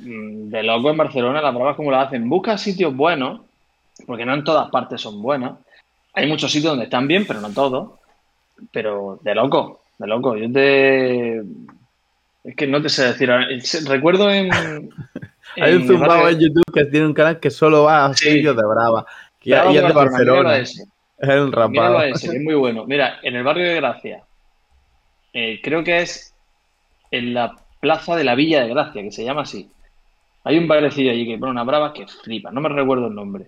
[0.01, 2.28] Mm, De loco en Barcelona, las bravas como las hacen.
[2.30, 3.41] Busca sitios buenos,
[4.06, 5.54] porque no en todas partes son buenas.
[6.14, 7.91] Hay muchos sitios donde están bien, pero no todos.
[8.72, 10.38] Pero de loco, de loco.
[10.38, 11.38] Yo te.
[12.43, 13.32] Es que no te sé decir.
[13.88, 14.49] Recuerdo en.
[15.58, 18.32] Hay un en zumbado en YouTube que tiene un canal que solo va a Sí.
[18.32, 19.06] sitios de Brava.
[19.41, 20.58] Y, y es de Barcelona.
[20.58, 20.86] Es
[21.22, 22.04] Míralo rapado.
[22.04, 22.86] es muy bueno.
[22.86, 24.24] Mira, en el barrio de Gracia,
[25.34, 26.34] eh, creo que es
[27.12, 29.70] en la plaza de la Villa de Gracia, que se llama así.
[30.46, 33.46] Hay un barecillo allí que pone una brava que flipa, no me recuerdo el nombre.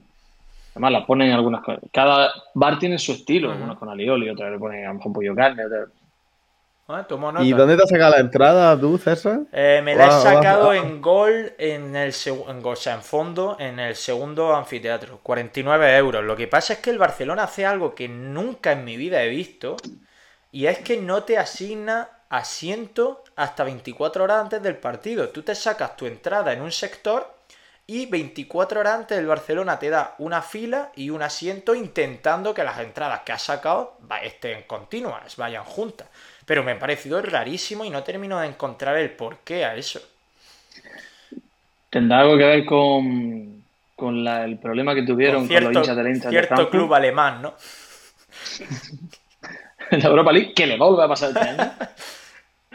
[0.71, 1.81] Además, la ponen algunas cosas.
[1.91, 5.35] Cada bar tiene su estilo, algunos con alioli, otros le ponen a lo mejor pollo
[5.35, 5.89] carne, otros-
[6.87, 9.39] Ah, tomo ¿Y dónde te has sacado la entrada tú, César?
[9.51, 13.57] Eh, me la he sacado en gol, en el en gol, o sea, en fondo,
[13.59, 15.19] en el segundo anfiteatro.
[15.23, 16.23] 49 euros.
[16.23, 19.29] Lo que pasa es que el Barcelona hace algo que nunca en mi vida he
[19.29, 19.77] visto.
[20.51, 25.29] Y es que no te asigna asiento hasta 24 horas antes del partido.
[25.29, 27.33] Tú te sacas tu entrada en un sector
[27.87, 32.63] y 24 horas antes el Barcelona te da una fila y un asiento intentando que
[32.63, 36.07] las entradas que has sacado estén continuas, vayan juntas.
[36.45, 39.99] Pero me ha parecido rarísimo y no termino de encontrar el porqué a eso.
[41.89, 43.63] tendrá algo que ver con,
[43.95, 46.93] con la- el problema que tuvieron Con con, los cierto, hinchas del de cierto club
[46.93, 47.53] alemán, ¿no?
[49.91, 51.71] en la Europa League, que le vuelve a pasar este año.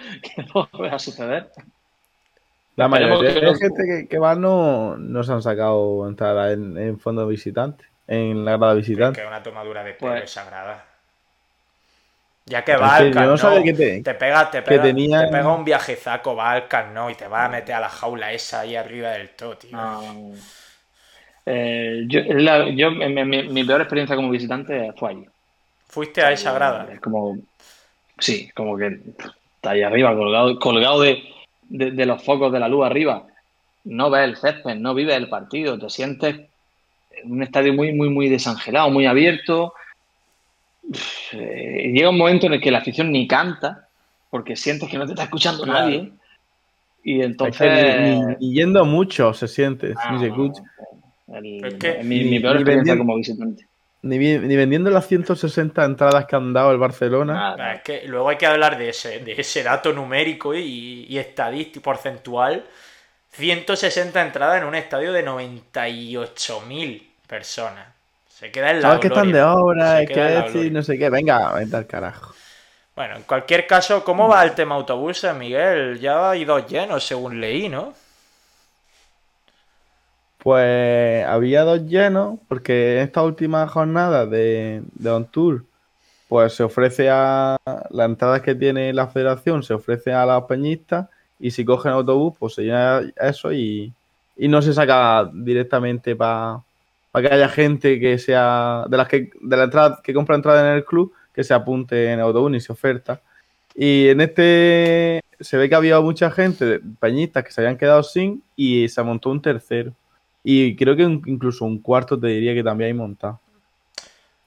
[0.22, 1.50] que no vuelve a suceder.
[2.76, 6.52] La mayoría que de no- gente que, que va no, no se han sacado entrada
[6.52, 9.20] en, en fondo visitante, en la grada Que visitante.
[9.20, 10.86] es una tomadura de pelo Pues- sagrada.
[12.50, 14.62] Ya que Es va que al yo Camp no que te- te pega, te que
[14.62, 17.80] pega, te pega un viajezaco, va al Camp Nou y te va a meter a
[17.80, 19.76] la jaula esa ahí arriba del todo, tío.
[19.76, 20.32] No.
[21.46, 25.26] Eh, yo, la- yo- mi, mi- mi peor experiencia como visitante fue allí.
[25.88, 26.88] Fuiste a esa grada.
[26.92, 27.38] Es como,
[28.18, 28.98] sí, como que
[29.56, 31.22] está ahí arriba, colgado, colgado de,
[31.68, 33.26] de- de los focos de la luz arriba.
[33.84, 36.36] no ves el césped, no vives el partido, te sientes
[37.12, 39.72] en un estadio muy, muy, muy desangelado, muy abierto.
[41.32, 43.88] Llega un momento en el que la afición ni canta,
[44.30, 45.86] porque sientes que no te está escuchando Claro.
[45.86, 46.12] nadie.
[47.02, 47.56] Y Es entonces.
[47.60, 50.62] que ni, ni yendo mucho se siente, Ah, ni se no, escucha.
[51.34, 53.66] el- Es que mi, ni- mi peor ni experiencia como visitante.
[54.02, 57.34] Ni, vendiendo las 160 entradas que han dado el Barcelona.
[57.34, 57.56] Nada.
[57.70, 61.18] Ah, Es que luego hay que hablar de ese, de ese dato numérico y, y
[61.18, 62.64] estadístico porcentual.
[63.32, 67.86] 160 entradas en un estadio de 98.000 personas.
[68.40, 69.54] Se queda en la Sabes que están de gloria.
[69.54, 70.70] obra, Se es que gloria.
[70.70, 71.10] no sé qué.
[71.10, 72.34] Venga, vente al carajo.
[72.96, 76.00] Bueno, en cualquier caso, ¿cómo va el tema autobuses, Miguel?
[76.00, 77.92] Ya hay dos llenos, según leí, ¿no?
[80.38, 85.64] Pues había dos llenos, porque en esta última jornada de, de On Tour,
[86.28, 87.58] pues se ofrece a
[87.90, 92.34] las entradas que tiene la federación, se ofrece a los peñistas, y si cogen autobús,
[92.38, 93.92] pues se llena eso y,
[94.36, 96.60] y no se saca directamente para
[97.12, 100.76] que haya gente que sea de las que de la entrada que compra entrada en
[100.76, 103.20] el club que se apunte en autobús ni se oferta.
[103.74, 108.42] Y en este se ve que había mucha gente, peñistas, que se habían quedado sin
[108.56, 109.92] y se montó un tercero.
[110.44, 113.40] Y creo que incluso un cuarto te diría que también hay montado.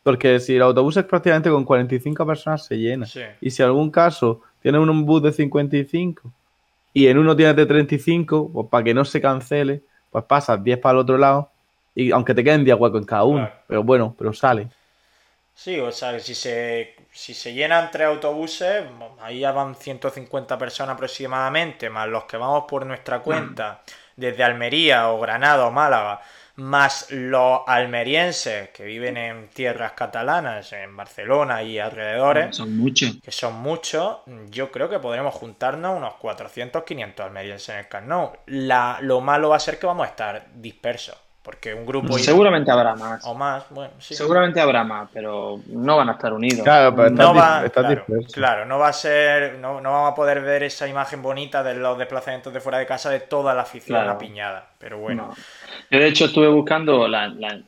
[0.04, 3.06] Porque si el autobús es prácticamente con 45 personas se llena.
[3.06, 3.22] Sí.
[3.42, 6.32] Y si en algún caso tiene un bus de 55
[6.94, 10.78] y en uno tienes de 35, pues para que no se cancele, pues pasas 10
[10.80, 11.50] para el otro lado.
[11.96, 13.48] Y aunque te queden 10 huecos en cada uno.
[13.48, 13.64] Claro.
[13.68, 14.70] Pero bueno, pero sale.
[15.56, 18.86] Sí, o sea, si se, si se llenan tres autobuses,
[19.22, 23.84] ahí ya van 150 personas aproximadamente, más los que vamos por nuestra cuenta
[24.16, 26.22] desde Almería o Granada o Málaga,
[26.56, 33.18] más los almerienses que viven en tierras catalanas, en Barcelona y alrededores, Son muchos.
[33.22, 34.18] que son muchos,
[34.50, 38.34] yo creo que podremos juntarnos unos 400, 500 almerienses en el Camp Nou.
[38.48, 42.72] La, lo malo va a ser que vamos a estar dispersos, porque un grupo Seguramente
[42.72, 43.24] habrá más.
[43.26, 44.16] o más, bueno, sí.
[44.16, 46.64] Seguramente habrá más, pero no van a estar unidos.
[46.64, 50.42] Claro, pero no va, claro, claro, no va a ser, no, no vamos a poder
[50.42, 54.00] ver esa imagen bonita de los desplazamientos de fuera de casa de toda la afición
[54.00, 54.12] Claro.
[54.14, 54.70] apiñada.
[54.80, 55.36] Pero bueno, No.
[55.92, 57.60] Yo de hecho estuve buscando la, la-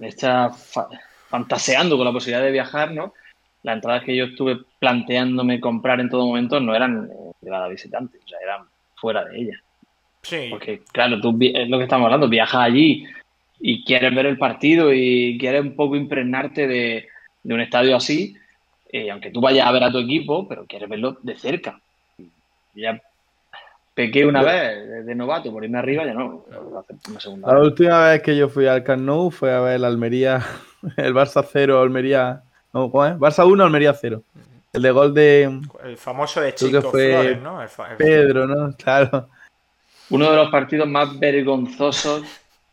[0.00, 0.88] esta fa-
[1.28, 3.14] fantaseando con la posibilidad de viajar, ¿no?
[3.62, 8.22] Las entradas que yo estuve planteándome comprar en todo momento no eran eh, privadas visitantes,
[8.22, 8.66] o sea, eran
[8.96, 9.60] fuera de ella.
[10.24, 13.06] Sí, Porque, claro, tú es lo que estamos hablando, viajas allí
[13.60, 17.06] y quieres ver el partido y quieres un poco impregnarte de,
[17.42, 18.36] de un estadio así,
[18.90, 21.80] eh, aunque tú vayas a ver a tu equipo, pero quieres verlo de cerca.
[22.74, 23.00] Ya
[23.94, 26.44] pequé una vez de, de novato por irme arriba, ya no,
[27.08, 27.62] una segunda La vez.
[27.68, 30.44] última vez que yo fui al Camp Nou fue a ver el Almería,
[30.96, 32.42] el Barça 0, Almería.
[32.72, 33.14] No, ¿cómo es?
[33.14, 34.22] Barça 1, Almería 0.
[34.72, 35.44] El de gol de
[35.84, 37.62] el famoso de Chico fue Flores, ¿no?
[37.62, 38.72] El fa- el- Pedro, ¿no?
[38.76, 39.28] Claro.
[40.10, 42.22] Uno de los partidos más vergonzosos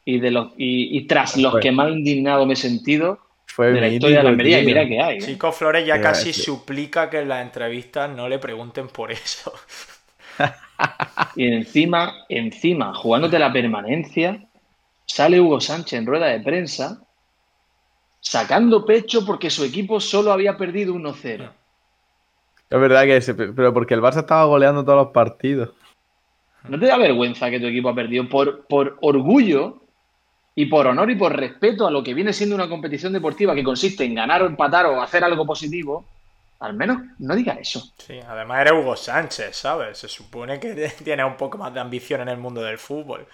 [0.05, 1.61] y de los y, y tras los Fue.
[1.61, 4.59] que más indignado me he sentido Fue de la historia de la Almería.
[4.59, 5.17] Y mira que hay.
[5.17, 5.21] ¿eh?
[5.21, 9.53] Chico Flores ya casi suplica que en las entrevistas no le pregunten por eso.
[11.35, 14.43] Y encima, encima, jugándote la permanencia,
[15.05, 17.01] sale Hugo Sánchez en rueda de prensa
[18.19, 21.49] sacando pecho porque su equipo solo había perdido 1-0.
[22.69, 25.71] Es verdad que se, pero porque el Barça estaba goleando todos los partidos.
[26.67, 29.77] ¿No te da vergüenza que tu equipo ha perdido por, por orgullo
[30.55, 33.63] y por honor y por respeto a lo que viene siendo una competición deportiva que
[33.63, 36.05] consiste en ganar o empatar o hacer algo positivo?
[36.59, 37.83] Al menos no diga eso.
[37.97, 39.97] Sí, además era Hugo Sánchez, ¿sabes?
[39.97, 43.25] Se supone que tiene un poco más de ambición en el mundo del fútbol.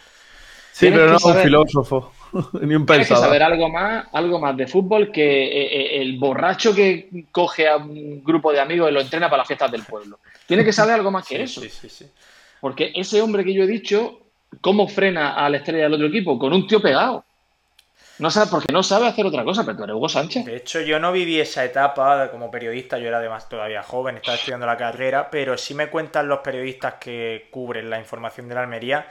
[0.72, 2.14] Sí, Tienes pero no un saber- filósofo,
[2.62, 3.26] ni un Tienes que pensador.
[3.26, 5.66] saber algo más, algo más de fútbol que eh,
[5.98, 9.48] eh, el borracho que coge a un grupo de amigos y lo entrena para las
[9.48, 10.20] fiestas del pueblo.
[10.46, 11.62] Tiene que saber algo más que Sí, eso.
[11.62, 12.06] sí, sí, sí.
[12.62, 14.20] Porque ese hombre que yo he dicho,
[14.62, 16.40] ¿cómo frena a la estrella del otro equipo?
[16.40, 17.24] Con un tío pegado.
[18.20, 20.44] No sabe, porque no sabe hacer otra cosa, pero tú eres Hugo Sánchez.
[20.46, 24.38] De hecho, yo no viví esa etapa como periodista, yo era además todavía joven, estaba
[24.38, 28.62] estudiando la carrera, pero sí me cuentan los periodistas que cubren la información de la
[28.62, 29.06] Almería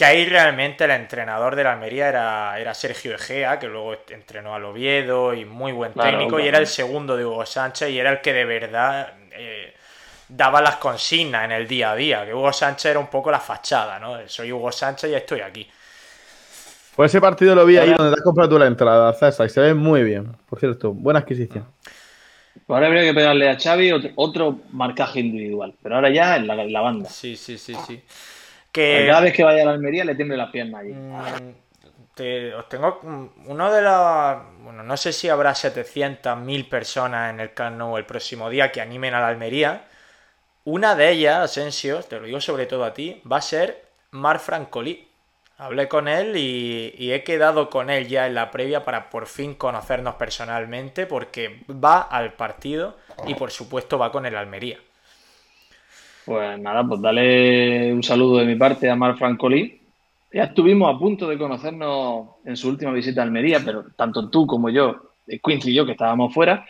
[0.00, 4.54] que ahí realmente el entrenador de la Almería era, era Sergio Egea, que luego entrenó
[4.54, 6.44] al Oviedo y muy buen Claro, técnico, claro.
[6.44, 9.74] y era el segundo de Hugo Sánchez y era el que de verdad eh,
[10.30, 13.40] daba las consignas en el día a día, que Hugo Sánchez era un poco la
[13.40, 14.16] fachada, ¿no?
[14.28, 15.68] Soy Hugo Sánchez y estoy aquí.
[16.96, 19.50] Pues ese partido lo vi ahí donde te has comprado tú la entrada, César, y
[19.50, 20.36] se ve muy bien.
[20.48, 21.64] Por cierto, buena adquisición.
[22.68, 26.54] Ahora habría que pegarle a Xavi otro, otro marcaje individual, pero ahora ya en la,
[26.62, 27.08] en la banda.
[27.08, 28.02] Sí, sí, sí, sí.
[28.70, 29.06] Que...
[29.08, 30.92] Cada vez que vaya a la Almería le tiemble las piernas allí.
[30.92, 31.54] Mm,
[32.14, 37.30] te- os tengo mm, uno de los bueno no sé si habrá 700 1000 personas
[37.32, 39.84] en el Camp Nou el próximo día que animen a la Almería
[40.64, 44.38] una de ellas Asensio te lo digo sobre todo a ti va a ser Mar
[44.38, 45.06] Francolí
[45.60, 49.26] Hablé con él y, y, he quedado con él ya en la previa para por
[49.26, 52.96] fin conocernos personalmente porque va al partido
[53.26, 54.78] y por supuesto va con el Almería.
[56.24, 59.82] Pues nada, pues dale un saludo de mi parte a Mar Francolí.
[60.32, 64.46] Ya estuvimos a punto de conocernos en su última visita a Almería, pero tanto tú
[64.46, 65.10] como yo
[65.42, 66.64] coincidió que estábamos fuera,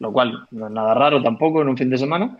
[0.00, 2.38] lo cual no es nada raro tampoco en un fin de semana.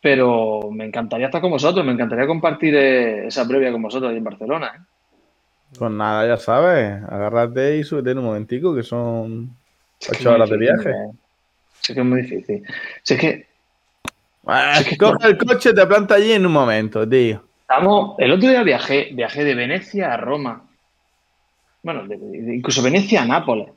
[0.00, 4.18] Pero me encantaría estar con vosotros, me encantaría compartir eh, esa previa con vosotros ahí
[4.18, 4.72] en Barcelona.
[4.76, 4.80] ¿eh?
[5.78, 9.56] Pues nada, ya sabes, agárrate y súbete en un momentico, que son
[10.10, 10.92] ocho horas de viaje.
[11.80, 12.62] Sé que es muy difícil.
[13.02, 13.46] Sé que.
[14.42, 17.42] Bueno, es que coge el coche y te planta allí en un momento, tío.
[17.62, 20.62] Estamos, el otro día viajé, viajé de Venecia a Roma.
[21.82, 23.68] Bueno, de, de, incluso Venecia a Nápoles.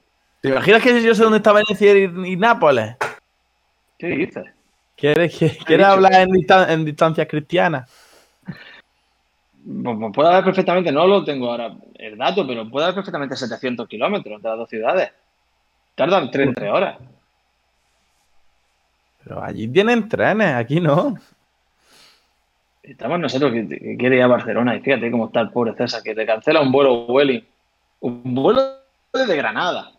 [0.41, 2.95] ¿Te imaginas que yo sé dónde está Venecia y, y Nápoles?
[3.97, 4.45] ¿Qué dices?
[4.99, 7.89] ¿Quieres, ¿quieres hablar en, distan en distancias cristianas?
[9.65, 13.87] Pues, puede haber perfectamente, no lo tengo ahora el dato, pero puede haber perfectamente 700
[13.87, 15.11] kilómetros de las dos ciudades.
[15.95, 16.97] Tardan 30 horas.
[19.23, 21.15] Pero allí tienen trenes, aquí no.
[22.83, 26.01] Estamos nosotros que, que quiere ir a Barcelona y fíjate cómo está el pobre César,
[26.03, 27.45] que te cancela un vuelo Welling.
[28.01, 28.61] Un vuelo
[29.13, 29.91] desde Granada.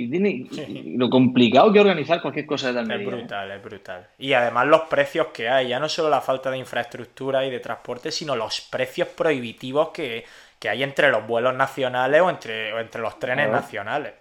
[0.00, 3.04] Y tiene y lo complicado que organizar cualquier cosa de Almería.
[3.04, 4.06] Es brutal, es brutal.
[4.16, 7.58] Y además los precios que hay, ya no solo la falta de infraestructura y de
[7.58, 10.24] transporte, sino los precios prohibitivos que,
[10.60, 14.12] que hay entre los vuelos nacionales o entre, o entre los trenes nacionales.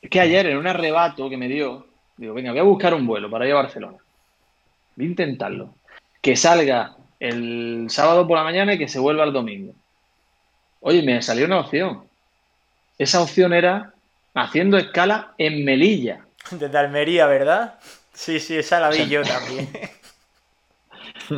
[0.00, 1.86] Es que ayer en un arrebato que me dio,
[2.16, 3.98] digo, venga, voy a buscar un vuelo para ir a Barcelona.
[4.96, 5.74] Voy a intentarlo.
[6.22, 9.74] Que salga el sábado por la mañana y que se vuelva el domingo.
[10.80, 12.04] Oye, me salió una opción.
[12.96, 13.92] Esa opción era
[14.36, 16.20] haciendo escala en Melilla.
[16.50, 17.74] Desde Almería, ¿verdad?
[18.12, 19.68] Sí, sí, esa la vi O sea, yo también.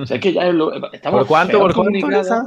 [0.02, 1.58] O sea, es que ya es lo- estamos ¿Por cuánto?
[1.60, 2.46] ¿Por cuánto esa?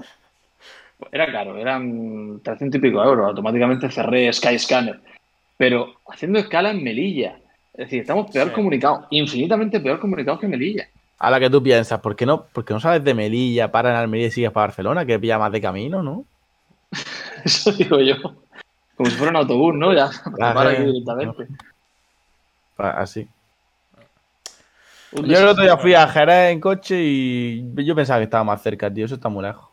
[1.12, 3.26] Era caro, eran 300 y pico euros.
[3.30, 5.00] Automáticamente cerré Skyscanner.
[5.58, 7.40] Pero haciendo escala en Melilla.
[7.74, 8.54] Es decir, estamos peor Sí.
[8.54, 10.88] comunicados, infinitamente peor comunicados que Melilla.
[11.18, 13.90] A la que tú piensas, ¿por qué no, por qué no sales de Melilla, para
[13.92, 15.06] en Almería y sigues para Barcelona?
[15.06, 16.26] Que pilla más de camino, ¿no?
[17.46, 18.16] Eso digo yo.
[19.02, 19.92] Como si fuera un autobús, ¿no?
[19.96, 21.48] Ya, para aquí directamente.
[22.78, 23.28] Así.
[25.12, 28.62] Yo el otro día fui a Jerez en coche y yo pensaba que estaba más
[28.62, 29.06] cerca, tío.
[29.06, 29.68] Eso está muy lejos.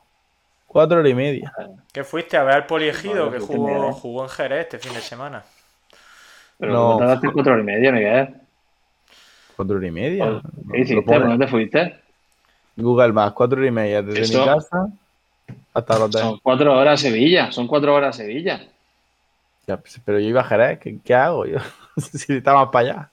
[0.67, 1.53] Cuatro horas y media.
[1.93, 5.43] ¿Qué fuiste a ver al poliegido que jugó, jugó en Jerez este fin de semana?
[6.59, 6.93] Pero No.
[6.93, 6.99] no.
[6.99, 8.35] tardaste cuatro horas y media, Miguel.
[9.57, 10.41] Cuatro horas y media.
[10.73, 11.03] ¿Qué hiciste?
[11.03, 12.01] ¿Por dónde fuiste?
[12.77, 14.89] Google Maps, cuatro horas y media desde Eso- mi casa
[15.75, 16.21] hasta el hotel.
[16.23, 17.53] Son cuatro horas a Sevilla.
[17.53, 18.61] Son cuatro horas a Sevilla.
[19.69, 21.59] Ya, pues, pero yo iba a Jerez, ¿qué, qué hago yo?
[21.99, 23.13] si estaba más para allá.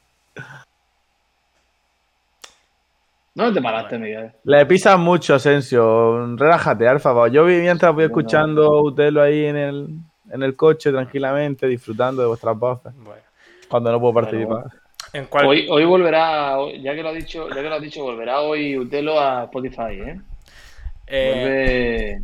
[3.34, 4.32] ¿Dónde te paraste, Miguel?
[4.46, 6.34] Le pisan mucho, Asensio.
[6.38, 7.30] Relájate, favor.
[7.30, 9.88] Yo vi mientras voy escuchando a Utelo ahí en el,
[10.32, 12.94] en el coche tranquilamente, disfrutando de vuestras voces.
[12.96, 13.24] Bueno,
[13.68, 14.68] Cuando no puedo participar.
[15.12, 18.02] en cual- Hoy, hoy volverá, ya que lo ha dicho, ya que lo has dicho,
[18.04, 20.22] volverá hoy Utelo a Spotify, ¿eh?
[21.08, 22.22] eh, Vuelve.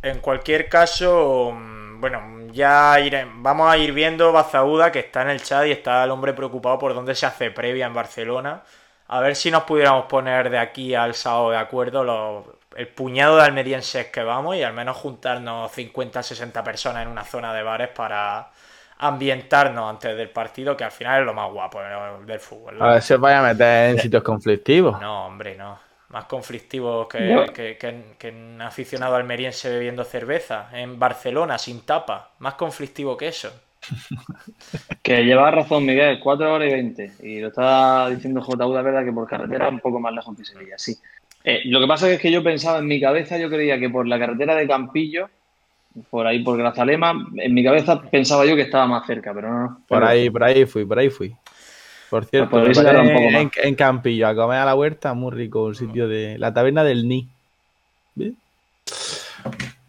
[0.00, 5.30] En cualquier caso, mm, bueno, ya iré- vamos a ir viendo Bazauda, que está en
[5.30, 8.62] el chat y está el hombre preocupado por dónde se hace previa en Barcelona.
[9.08, 12.44] A ver si nos pudiéramos poner de aquí al sábado de acuerdo los-
[12.76, 17.24] el puñado de almerienses que vamos y al menos juntarnos 50 60 personas en una
[17.24, 18.50] zona de bares para
[18.98, 21.86] ambientarnos antes del partido, que al final es lo más guapo eh,
[22.26, 22.78] del fútbol.
[22.78, 22.84] ¿no?
[22.84, 25.00] A ver si os vaya a meter en sitios conflictivos.
[25.00, 25.78] No, hombre, no.
[26.10, 27.46] Más conflictivo que, No.
[27.52, 32.30] que, que- que un aficionado almeriense bebiendo cerveza en Barcelona sin tapa.
[32.38, 33.50] Más conflictivo que eso.
[35.02, 37.12] Que lleva razón, Miguel, 4 horas y 20.
[37.22, 40.44] Y lo está diciendo JU, la verdad, que por carretera un poco más lejos que
[40.44, 40.96] Sevilla, sí.
[41.44, 44.06] Eh, lo que pasa es que yo pensaba en mi cabeza, yo creía que por
[44.06, 45.30] la carretera de Campillo,
[46.10, 49.60] por ahí por Grazalema, en mi cabeza pensaba yo que estaba más cerca, pero no.
[49.60, 49.68] no.
[49.88, 51.34] Por Pero- ahí, por ahí fui, por ahí fui.
[52.08, 53.42] Por cierto, Pues un poco más.
[53.42, 56.84] en, en Campillo a comer a la huerta, muy rico, el sitio de la taberna
[56.84, 57.28] del Ni.
[58.14, 58.34] ¿Ves?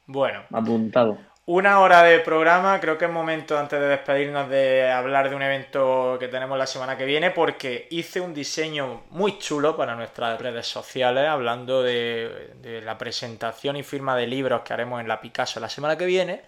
[0.05, 1.17] Bueno, Apuntado.
[1.45, 2.79] una hora de programa.
[2.79, 6.67] Creo que es momento antes de despedirnos de hablar de un evento que tenemos la
[6.67, 12.53] semana que viene porque hice un diseño muy chulo para nuestras redes sociales hablando de,
[12.61, 16.05] de la presentación y firma de libros que haremos en la Picasso la semana que
[16.05, 16.41] viene.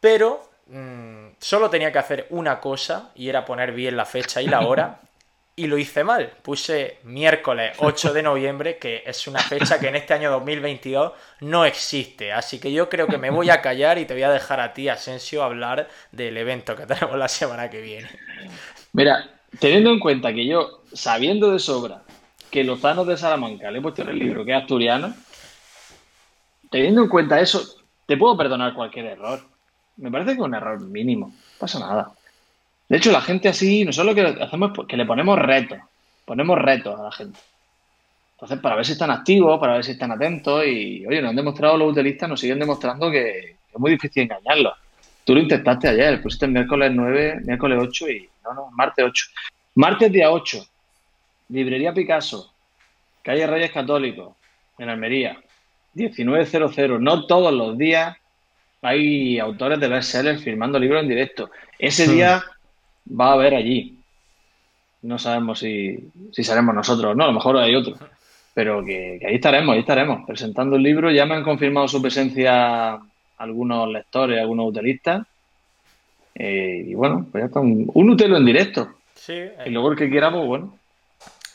[0.00, 4.46] Pero mm, solo tenía que hacer una cosa y era poner bien la fecha y
[4.46, 5.00] la hora.
[5.56, 6.32] Y lo hice mal.
[6.40, 11.66] Puse miércoles 8 de noviembre, que es una fecha que en este año 2022 no
[11.66, 12.32] existe.
[12.32, 14.72] Así que yo creo que me voy a callar y te voy a dejar a
[14.72, 18.08] ti, Asensio, hablar del evento que tenemos la semana que viene.
[18.94, 22.04] Mira, teniendo en cuenta que yo, sabiendo de sobra
[22.50, 25.14] que Lozano de Salamanca le he puesto en el libro que es asturiano,
[26.70, 27.62] teniendo en cuenta eso,
[28.06, 29.40] te puedo perdonar cualquier error.
[30.00, 32.12] Me parece que es un error mínimo, no pasa nada.
[32.88, 35.78] De hecho, la gente así, nosotros lo que hacemos es que le ponemos retos,
[36.24, 37.38] ponemos retos a la gente.
[38.32, 41.36] Entonces, para ver si están activos, para ver si están atentos y, oye, nos han
[41.36, 44.72] demostrado los utilistas, nos siguen demostrando que es muy difícil engañarlos.
[45.24, 49.26] Tú lo intentaste ayer, pusiste el miércoles 9, miércoles 8 y, no, no, martes 8.
[49.74, 50.66] Martes día 8,
[51.50, 52.52] Librería Picasso,
[53.22, 54.34] calle Reyes Católicos,
[54.78, 55.38] en Almería,
[55.94, 57.00] 1900.
[57.00, 58.16] No todos los días
[58.82, 61.50] hay autores de bestsellers firmando libros en directo.
[61.78, 62.10] Ese Hmm.
[62.12, 62.42] día
[63.20, 63.96] va a haber allí.
[65.02, 65.98] No sabemos si,
[66.32, 67.94] si seremos nosotros o no, a lo mejor hay otro.
[68.52, 71.10] Pero que, que ahí estaremos, ahí estaremos, presentando el libro.
[71.10, 72.98] Ya me han confirmado su presencia
[73.38, 75.26] algunos lectores, algunos utilistas.
[76.34, 78.90] Eh, y bueno, pues ya está, un, un utelo en directo.
[79.14, 80.79] Sí, Y el, luego el que quiera, pues bueno,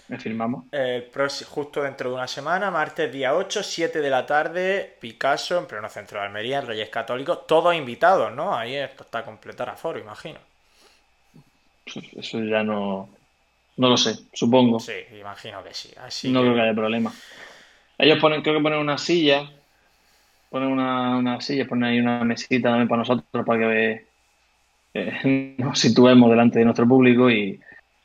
[0.08, 0.66] me firmamos.
[0.72, 5.58] el próximo- justo dentro de una semana, martes día 8, 7 de la tarde, Picasso,
[5.58, 8.56] en pleno centro de Almería, en Reyes Católicos, todos invitados, ¿no?
[8.56, 10.40] Ahí esto está a completar aforo, imagino.
[12.14, 13.10] Eso ya no,
[13.78, 14.80] no lo sé, supongo.
[14.80, 15.94] Sí, imagino que sí.
[15.98, 17.12] Así no que- creo que haya problema.
[17.98, 19.50] Ellos ponen, creo que ponen una silla,
[20.50, 24.10] ponen una, una silla, ponen ahí una mesita también para nosotros para que
[24.96, 27.60] eh, nos situemos delante de nuestro público y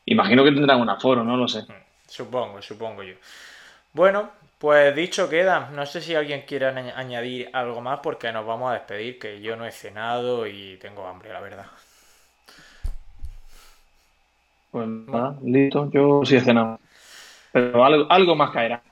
[0.07, 1.62] imagino que tendrán un aforo, no lo sé.
[2.16, 3.14] Supongo, supongo yo.
[3.92, 5.70] Bueno, pues dicho queda.
[5.72, 9.40] No sé si alguien quiere añ- añadir algo más porque nos vamos a despedir, que
[9.42, 11.66] yo no he cenado y tengo hambre, la verdad.
[14.70, 16.80] Pues nada, listo, yo sí he cenado.
[17.52, 18.84] Pero algo, algo más caerá.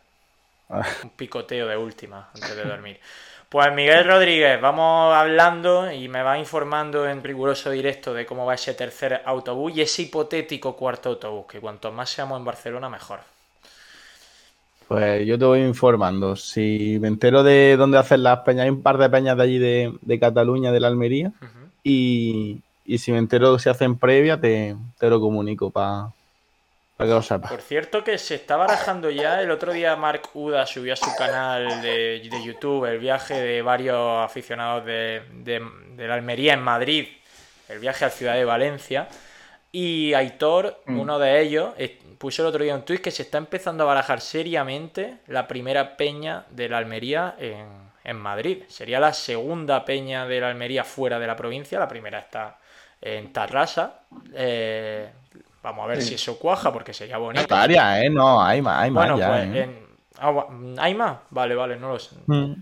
[1.02, 3.00] Un picoteo de última antes de dormir.
[3.49, 8.55] Pues Miguel Rodríguez, vamos hablando y me va informando en riguroso directo de cómo va
[8.55, 13.20] ese tercer autobús y ese hipotético cuarto autobús, que cuanto más seamos en Barcelona, mejor.
[14.86, 16.36] Pues yo te voy informando.
[16.36, 19.59] Si me entero de dónde hacen las peñas, hay un par de peñas de allí
[19.59, 21.32] de, de Cataluña, de la Almería.
[21.82, 22.61] Y
[22.99, 26.09] si me entero si hacen previa, te, te lo comunico para
[27.07, 27.51] que lo sepas.
[27.51, 31.14] Por cierto que se está barajando ya, el otro día Mark Uda subió a su
[31.16, 35.64] canal de, de YouTube el viaje de varios aficionados de, de-
[35.96, 37.07] de la Almería en Madrid,
[37.68, 39.09] el viaje a Ciudad de Valencia,
[39.70, 40.99] y Aitor, Mm.
[41.01, 41.74] uno de ellos,
[42.18, 45.96] puso el otro día un tuit que se está empezando a barajar seriamente la primera
[45.96, 47.66] peña de la Almería en,
[48.03, 48.62] en Madrid.
[48.68, 52.59] Sería la segunda peña de la Almería fuera de la provincia, la primera está
[53.01, 54.01] en Tarrasa.
[54.34, 55.11] Eh,
[55.62, 56.09] vamos a ver Sí.
[56.09, 57.46] si eso cuaja porque sería bonito.
[57.48, 58.11] Varias, ¿eh?
[58.11, 59.62] No, hay más, hay más Bueno, ya, pues ¿eh?
[59.62, 59.86] en...
[60.20, 60.44] ah,
[60.78, 61.18] ¿Hay más?
[61.30, 62.16] Vale, vale, no lo sé.
[62.26, 62.52] Mm.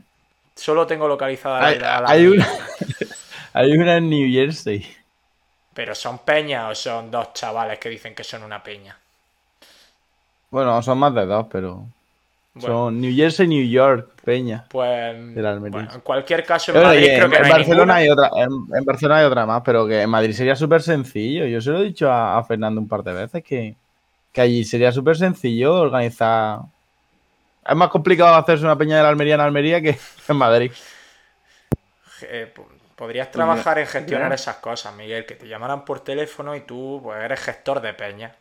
[0.55, 2.49] Solo tengo localizada la Hay, la- la- hay una,
[3.53, 4.86] hay una en New Jersey.
[5.74, 8.97] Pero son peñas o son dos chavales que dicen que son una peña.
[10.51, 11.84] Bueno, son más de dos, pero
[12.61, 14.66] Bueno, son New Jersey, New York, Peña.
[14.68, 15.16] pues
[15.70, 17.96] bueno, en cualquier caso en Madrid que creo en, que no en hay Barcelona ninguna.
[17.96, 21.46] hay otra, en, en Barcelona hay otra más, pero que en Madrid sería súper sencillo.
[21.46, 23.76] Yo se lo he dicho a, a Fernando un par de veces que,
[24.32, 26.61] que allí sería súper sencillo organizar.
[27.68, 29.98] Es más complicado hacerse una peña de la Almería en Almería que
[30.28, 30.72] en Madrid.
[32.22, 36.61] Eh, po- podrías trabajar en gestionar esas cosas, Miguel, que te llamaran por teléfono y
[36.62, 38.34] tú pues eres gestor de peña.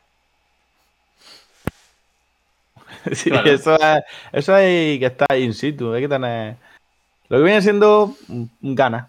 [3.13, 3.49] Sí, Claro.
[3.51, 4.03] eso, es,
[4.33, 6.55] eso hay que estar in situ, hay que tener.
[7.29, 8.15] Lo que viene siendo
[8.61, 9.07] ganas.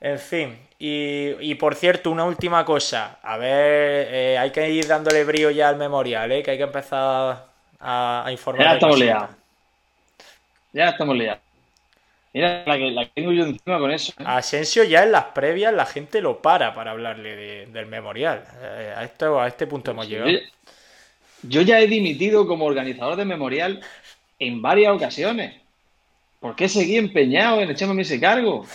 [0.00, 3.18] En fin, y, y por cierto, una última cosa.
[3.22, 6.42] A ver, eh, hay que ir dándole brío ya al memorial, ¿eh?
[6.42, 7.46] que hay que empezar
[7.80, 8.66] a, a informar.
[8.66, 9.30] Ya estamos liados.
[10.72, 11.40] Ya estamos liados.
[12.32, 14.12] Mira la que, la que tengo yo encima con eso.
[14.18, 14.24] ¿eh?
[14.24, 18.44] Asensio ya en las previas la gente lo para para hablarle de- del memorial.
[18.62, 20.30] Eh, a, esto, a este punto hemos llegado.
[20.30, 20.38] Yo,
[21.42, 23.80] yo ya he dimitido como organizador de memorial
[24.38, 25.54] en varias ocasiones.
[26.40, 28.66] ¿Por qué seguí empeñado en echarme ese cargo?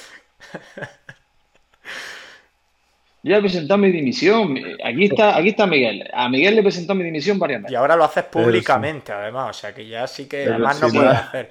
[3.23, 4.55] Yo ya he presentado mi dimisión.
[4.83, 6.07] Aquí está, aquí está Miguel.
[6.13, 7.77] A Miguel le he presentado mi dimisión varias Y veces.
[7.77, 9.49] ahora lo haces públicamente, además.
[9.57, 11.49] O sea que ya sí que Pero además no puedes hacer.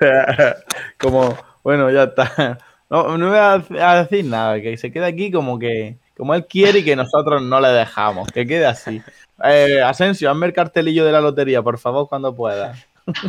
[0.98, 2.58] como, bueno, ya está.
[2.90, 6.44] No, no voy a, a decir nada, que se quede aquí como que como él
[6.46, 9.00] quiere y que nosotros no le dejamos, que quede así.
[9.44, 12.86] Eh, Asensio, hazme el cartelillo de la lotería, por favor, cuando puedas.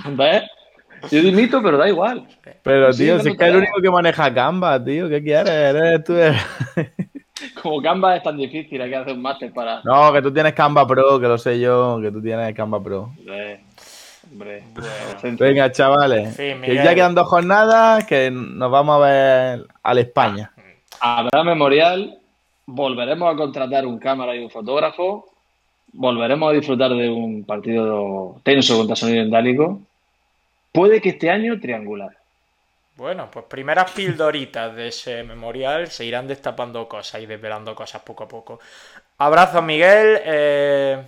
[0.10, 0.44] ¿Ves?
[1.12, 2.28] Yo dimito, pero da igual.
[2.64, 5.50] Pero, tío, si es que es el único que maneja Canva, tío, ¿qué quieres?
[5.50, 6.16] Eres tú
[7.62, 9.82] Como Canva es tan difícil, hay que hacer un máster para.
[9.84, 13.14] No, que tú tienes Canva Pro, que lo sé yo, que tú tienes Canva Pro.
[13.18, 13.62] Hombre,
[14.30, 14.64] hombre.
[14.74, 15.38] Bueno.
[15.40, 20.52] Venga, chavales, Sí, que ya quedan dos jornadas, que nos vamos a ver al España.
[21.00, 22.19] Habrá memorial,
[22.74, 25.28] volveremos a contratar un cámara y un fotógrafo,
[25.94, 29.82] volveremos a disfrutar de un partido tenso contra Sonido Indálico
[30.72, 32.16] puede que este año triangular.
[32.96, 38.26] Bueno, pues primeras pildoritas de ese memorial se irán destapando cosas y desvelando cosas poco
[38.26, 38.60] a poco.
[39.18, 40.20] Abrazo, Miguel.
[40.26, 41.02] Eh,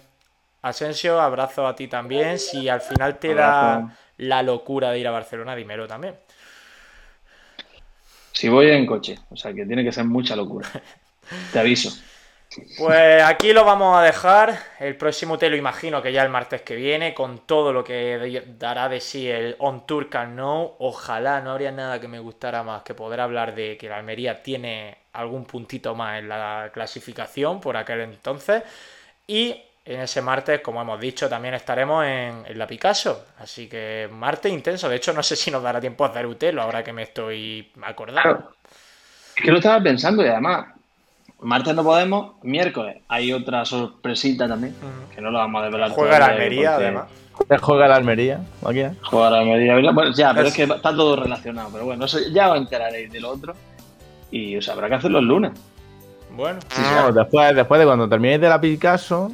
[0.62, 2.40] Asensio, abrazo a ti también.
[2.40, 6.16] Si al final te da la locura de ir a Barcelona, dímelo también.
[8.32, 10.70] Si voy en coche, o sea que tiene que ser mucha locura.
[11.52, 11.92] Te aviso.
[12.78, 14.60] Pues aquí lo vamos a dejar.
[14.80, 18.44] El próximo te lo imagino que ya el martes que viene, con todo lo que
[18.60, 20.76] dará de sí el On Tour Can No.
[20.80, 24.44] Ojalá no habría nada que me gustara más que poder hablar de que la Almería
[24.44, 28.64] tiene algún puntito más en la clasificación por aquel entonces.
[29.28, 29.56] Y
[29.86, 33.28] en ese martes, como hemos dicho, también estaremos en, la Picasso.
[33.40, 34.90] Así que martes intenso.
[34.90, 37.72] De hecho, no sé si nos dará tiempo a hacer Utelo ahora que me estoy
[37.82, 38.52] acordando.
[39.38, 40.81] Es que lo estaba pensando y además
[41.42, 44.76] Martes no podemos, miércoles hay otra sorpresita también,
[45.14, 45.90] que no lo vamos a desvelar.
[45.90, 47.06] Juega la Almería, además.
[47.62, 48.84] Juega la Almería, aquí.
[49.02, 49.92] Juega la Almería.
[49.92, 51.70] Bueno, ya, pero es que está todo relacionado.
[51.72, 53.56] Pero bueno, eso ya os enteraréis del otro.
[54.30, 55.52] Y o sea, habrá que hacerlo el lunes.
[56.32, 56.60] Bueno,
[57.14, 59.32] después, después de cuando terminéis de la Picasso,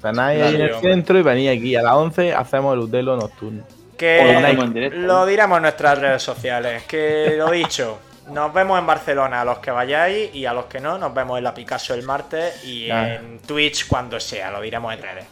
[0.00, 3.64] tenéis ahí en el centro y venís aquí a las 11, hacemos el Utelo nocturno.
[3.96, 6.84] Que lo diremos en nuestras redes sociales.
[6.84, 7.98] Que lo dicho.
[8.30, 11.38] Nos vemos en Barcelona a los que vayáis y a los que no, nos vemos
[11.38, 15.26] en la Picasso el martes y en Twitch cuando sea, lo diremos en redes.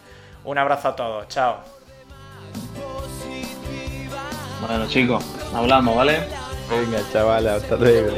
[0.44, 1.58] Un abrazo a todos, chao.
[4.66, 5.24] Bueno chicos,
[5.54, 6.20] hablamos, ¿vale?
[6.70, 8.16] Venga, chavales, hasta luego.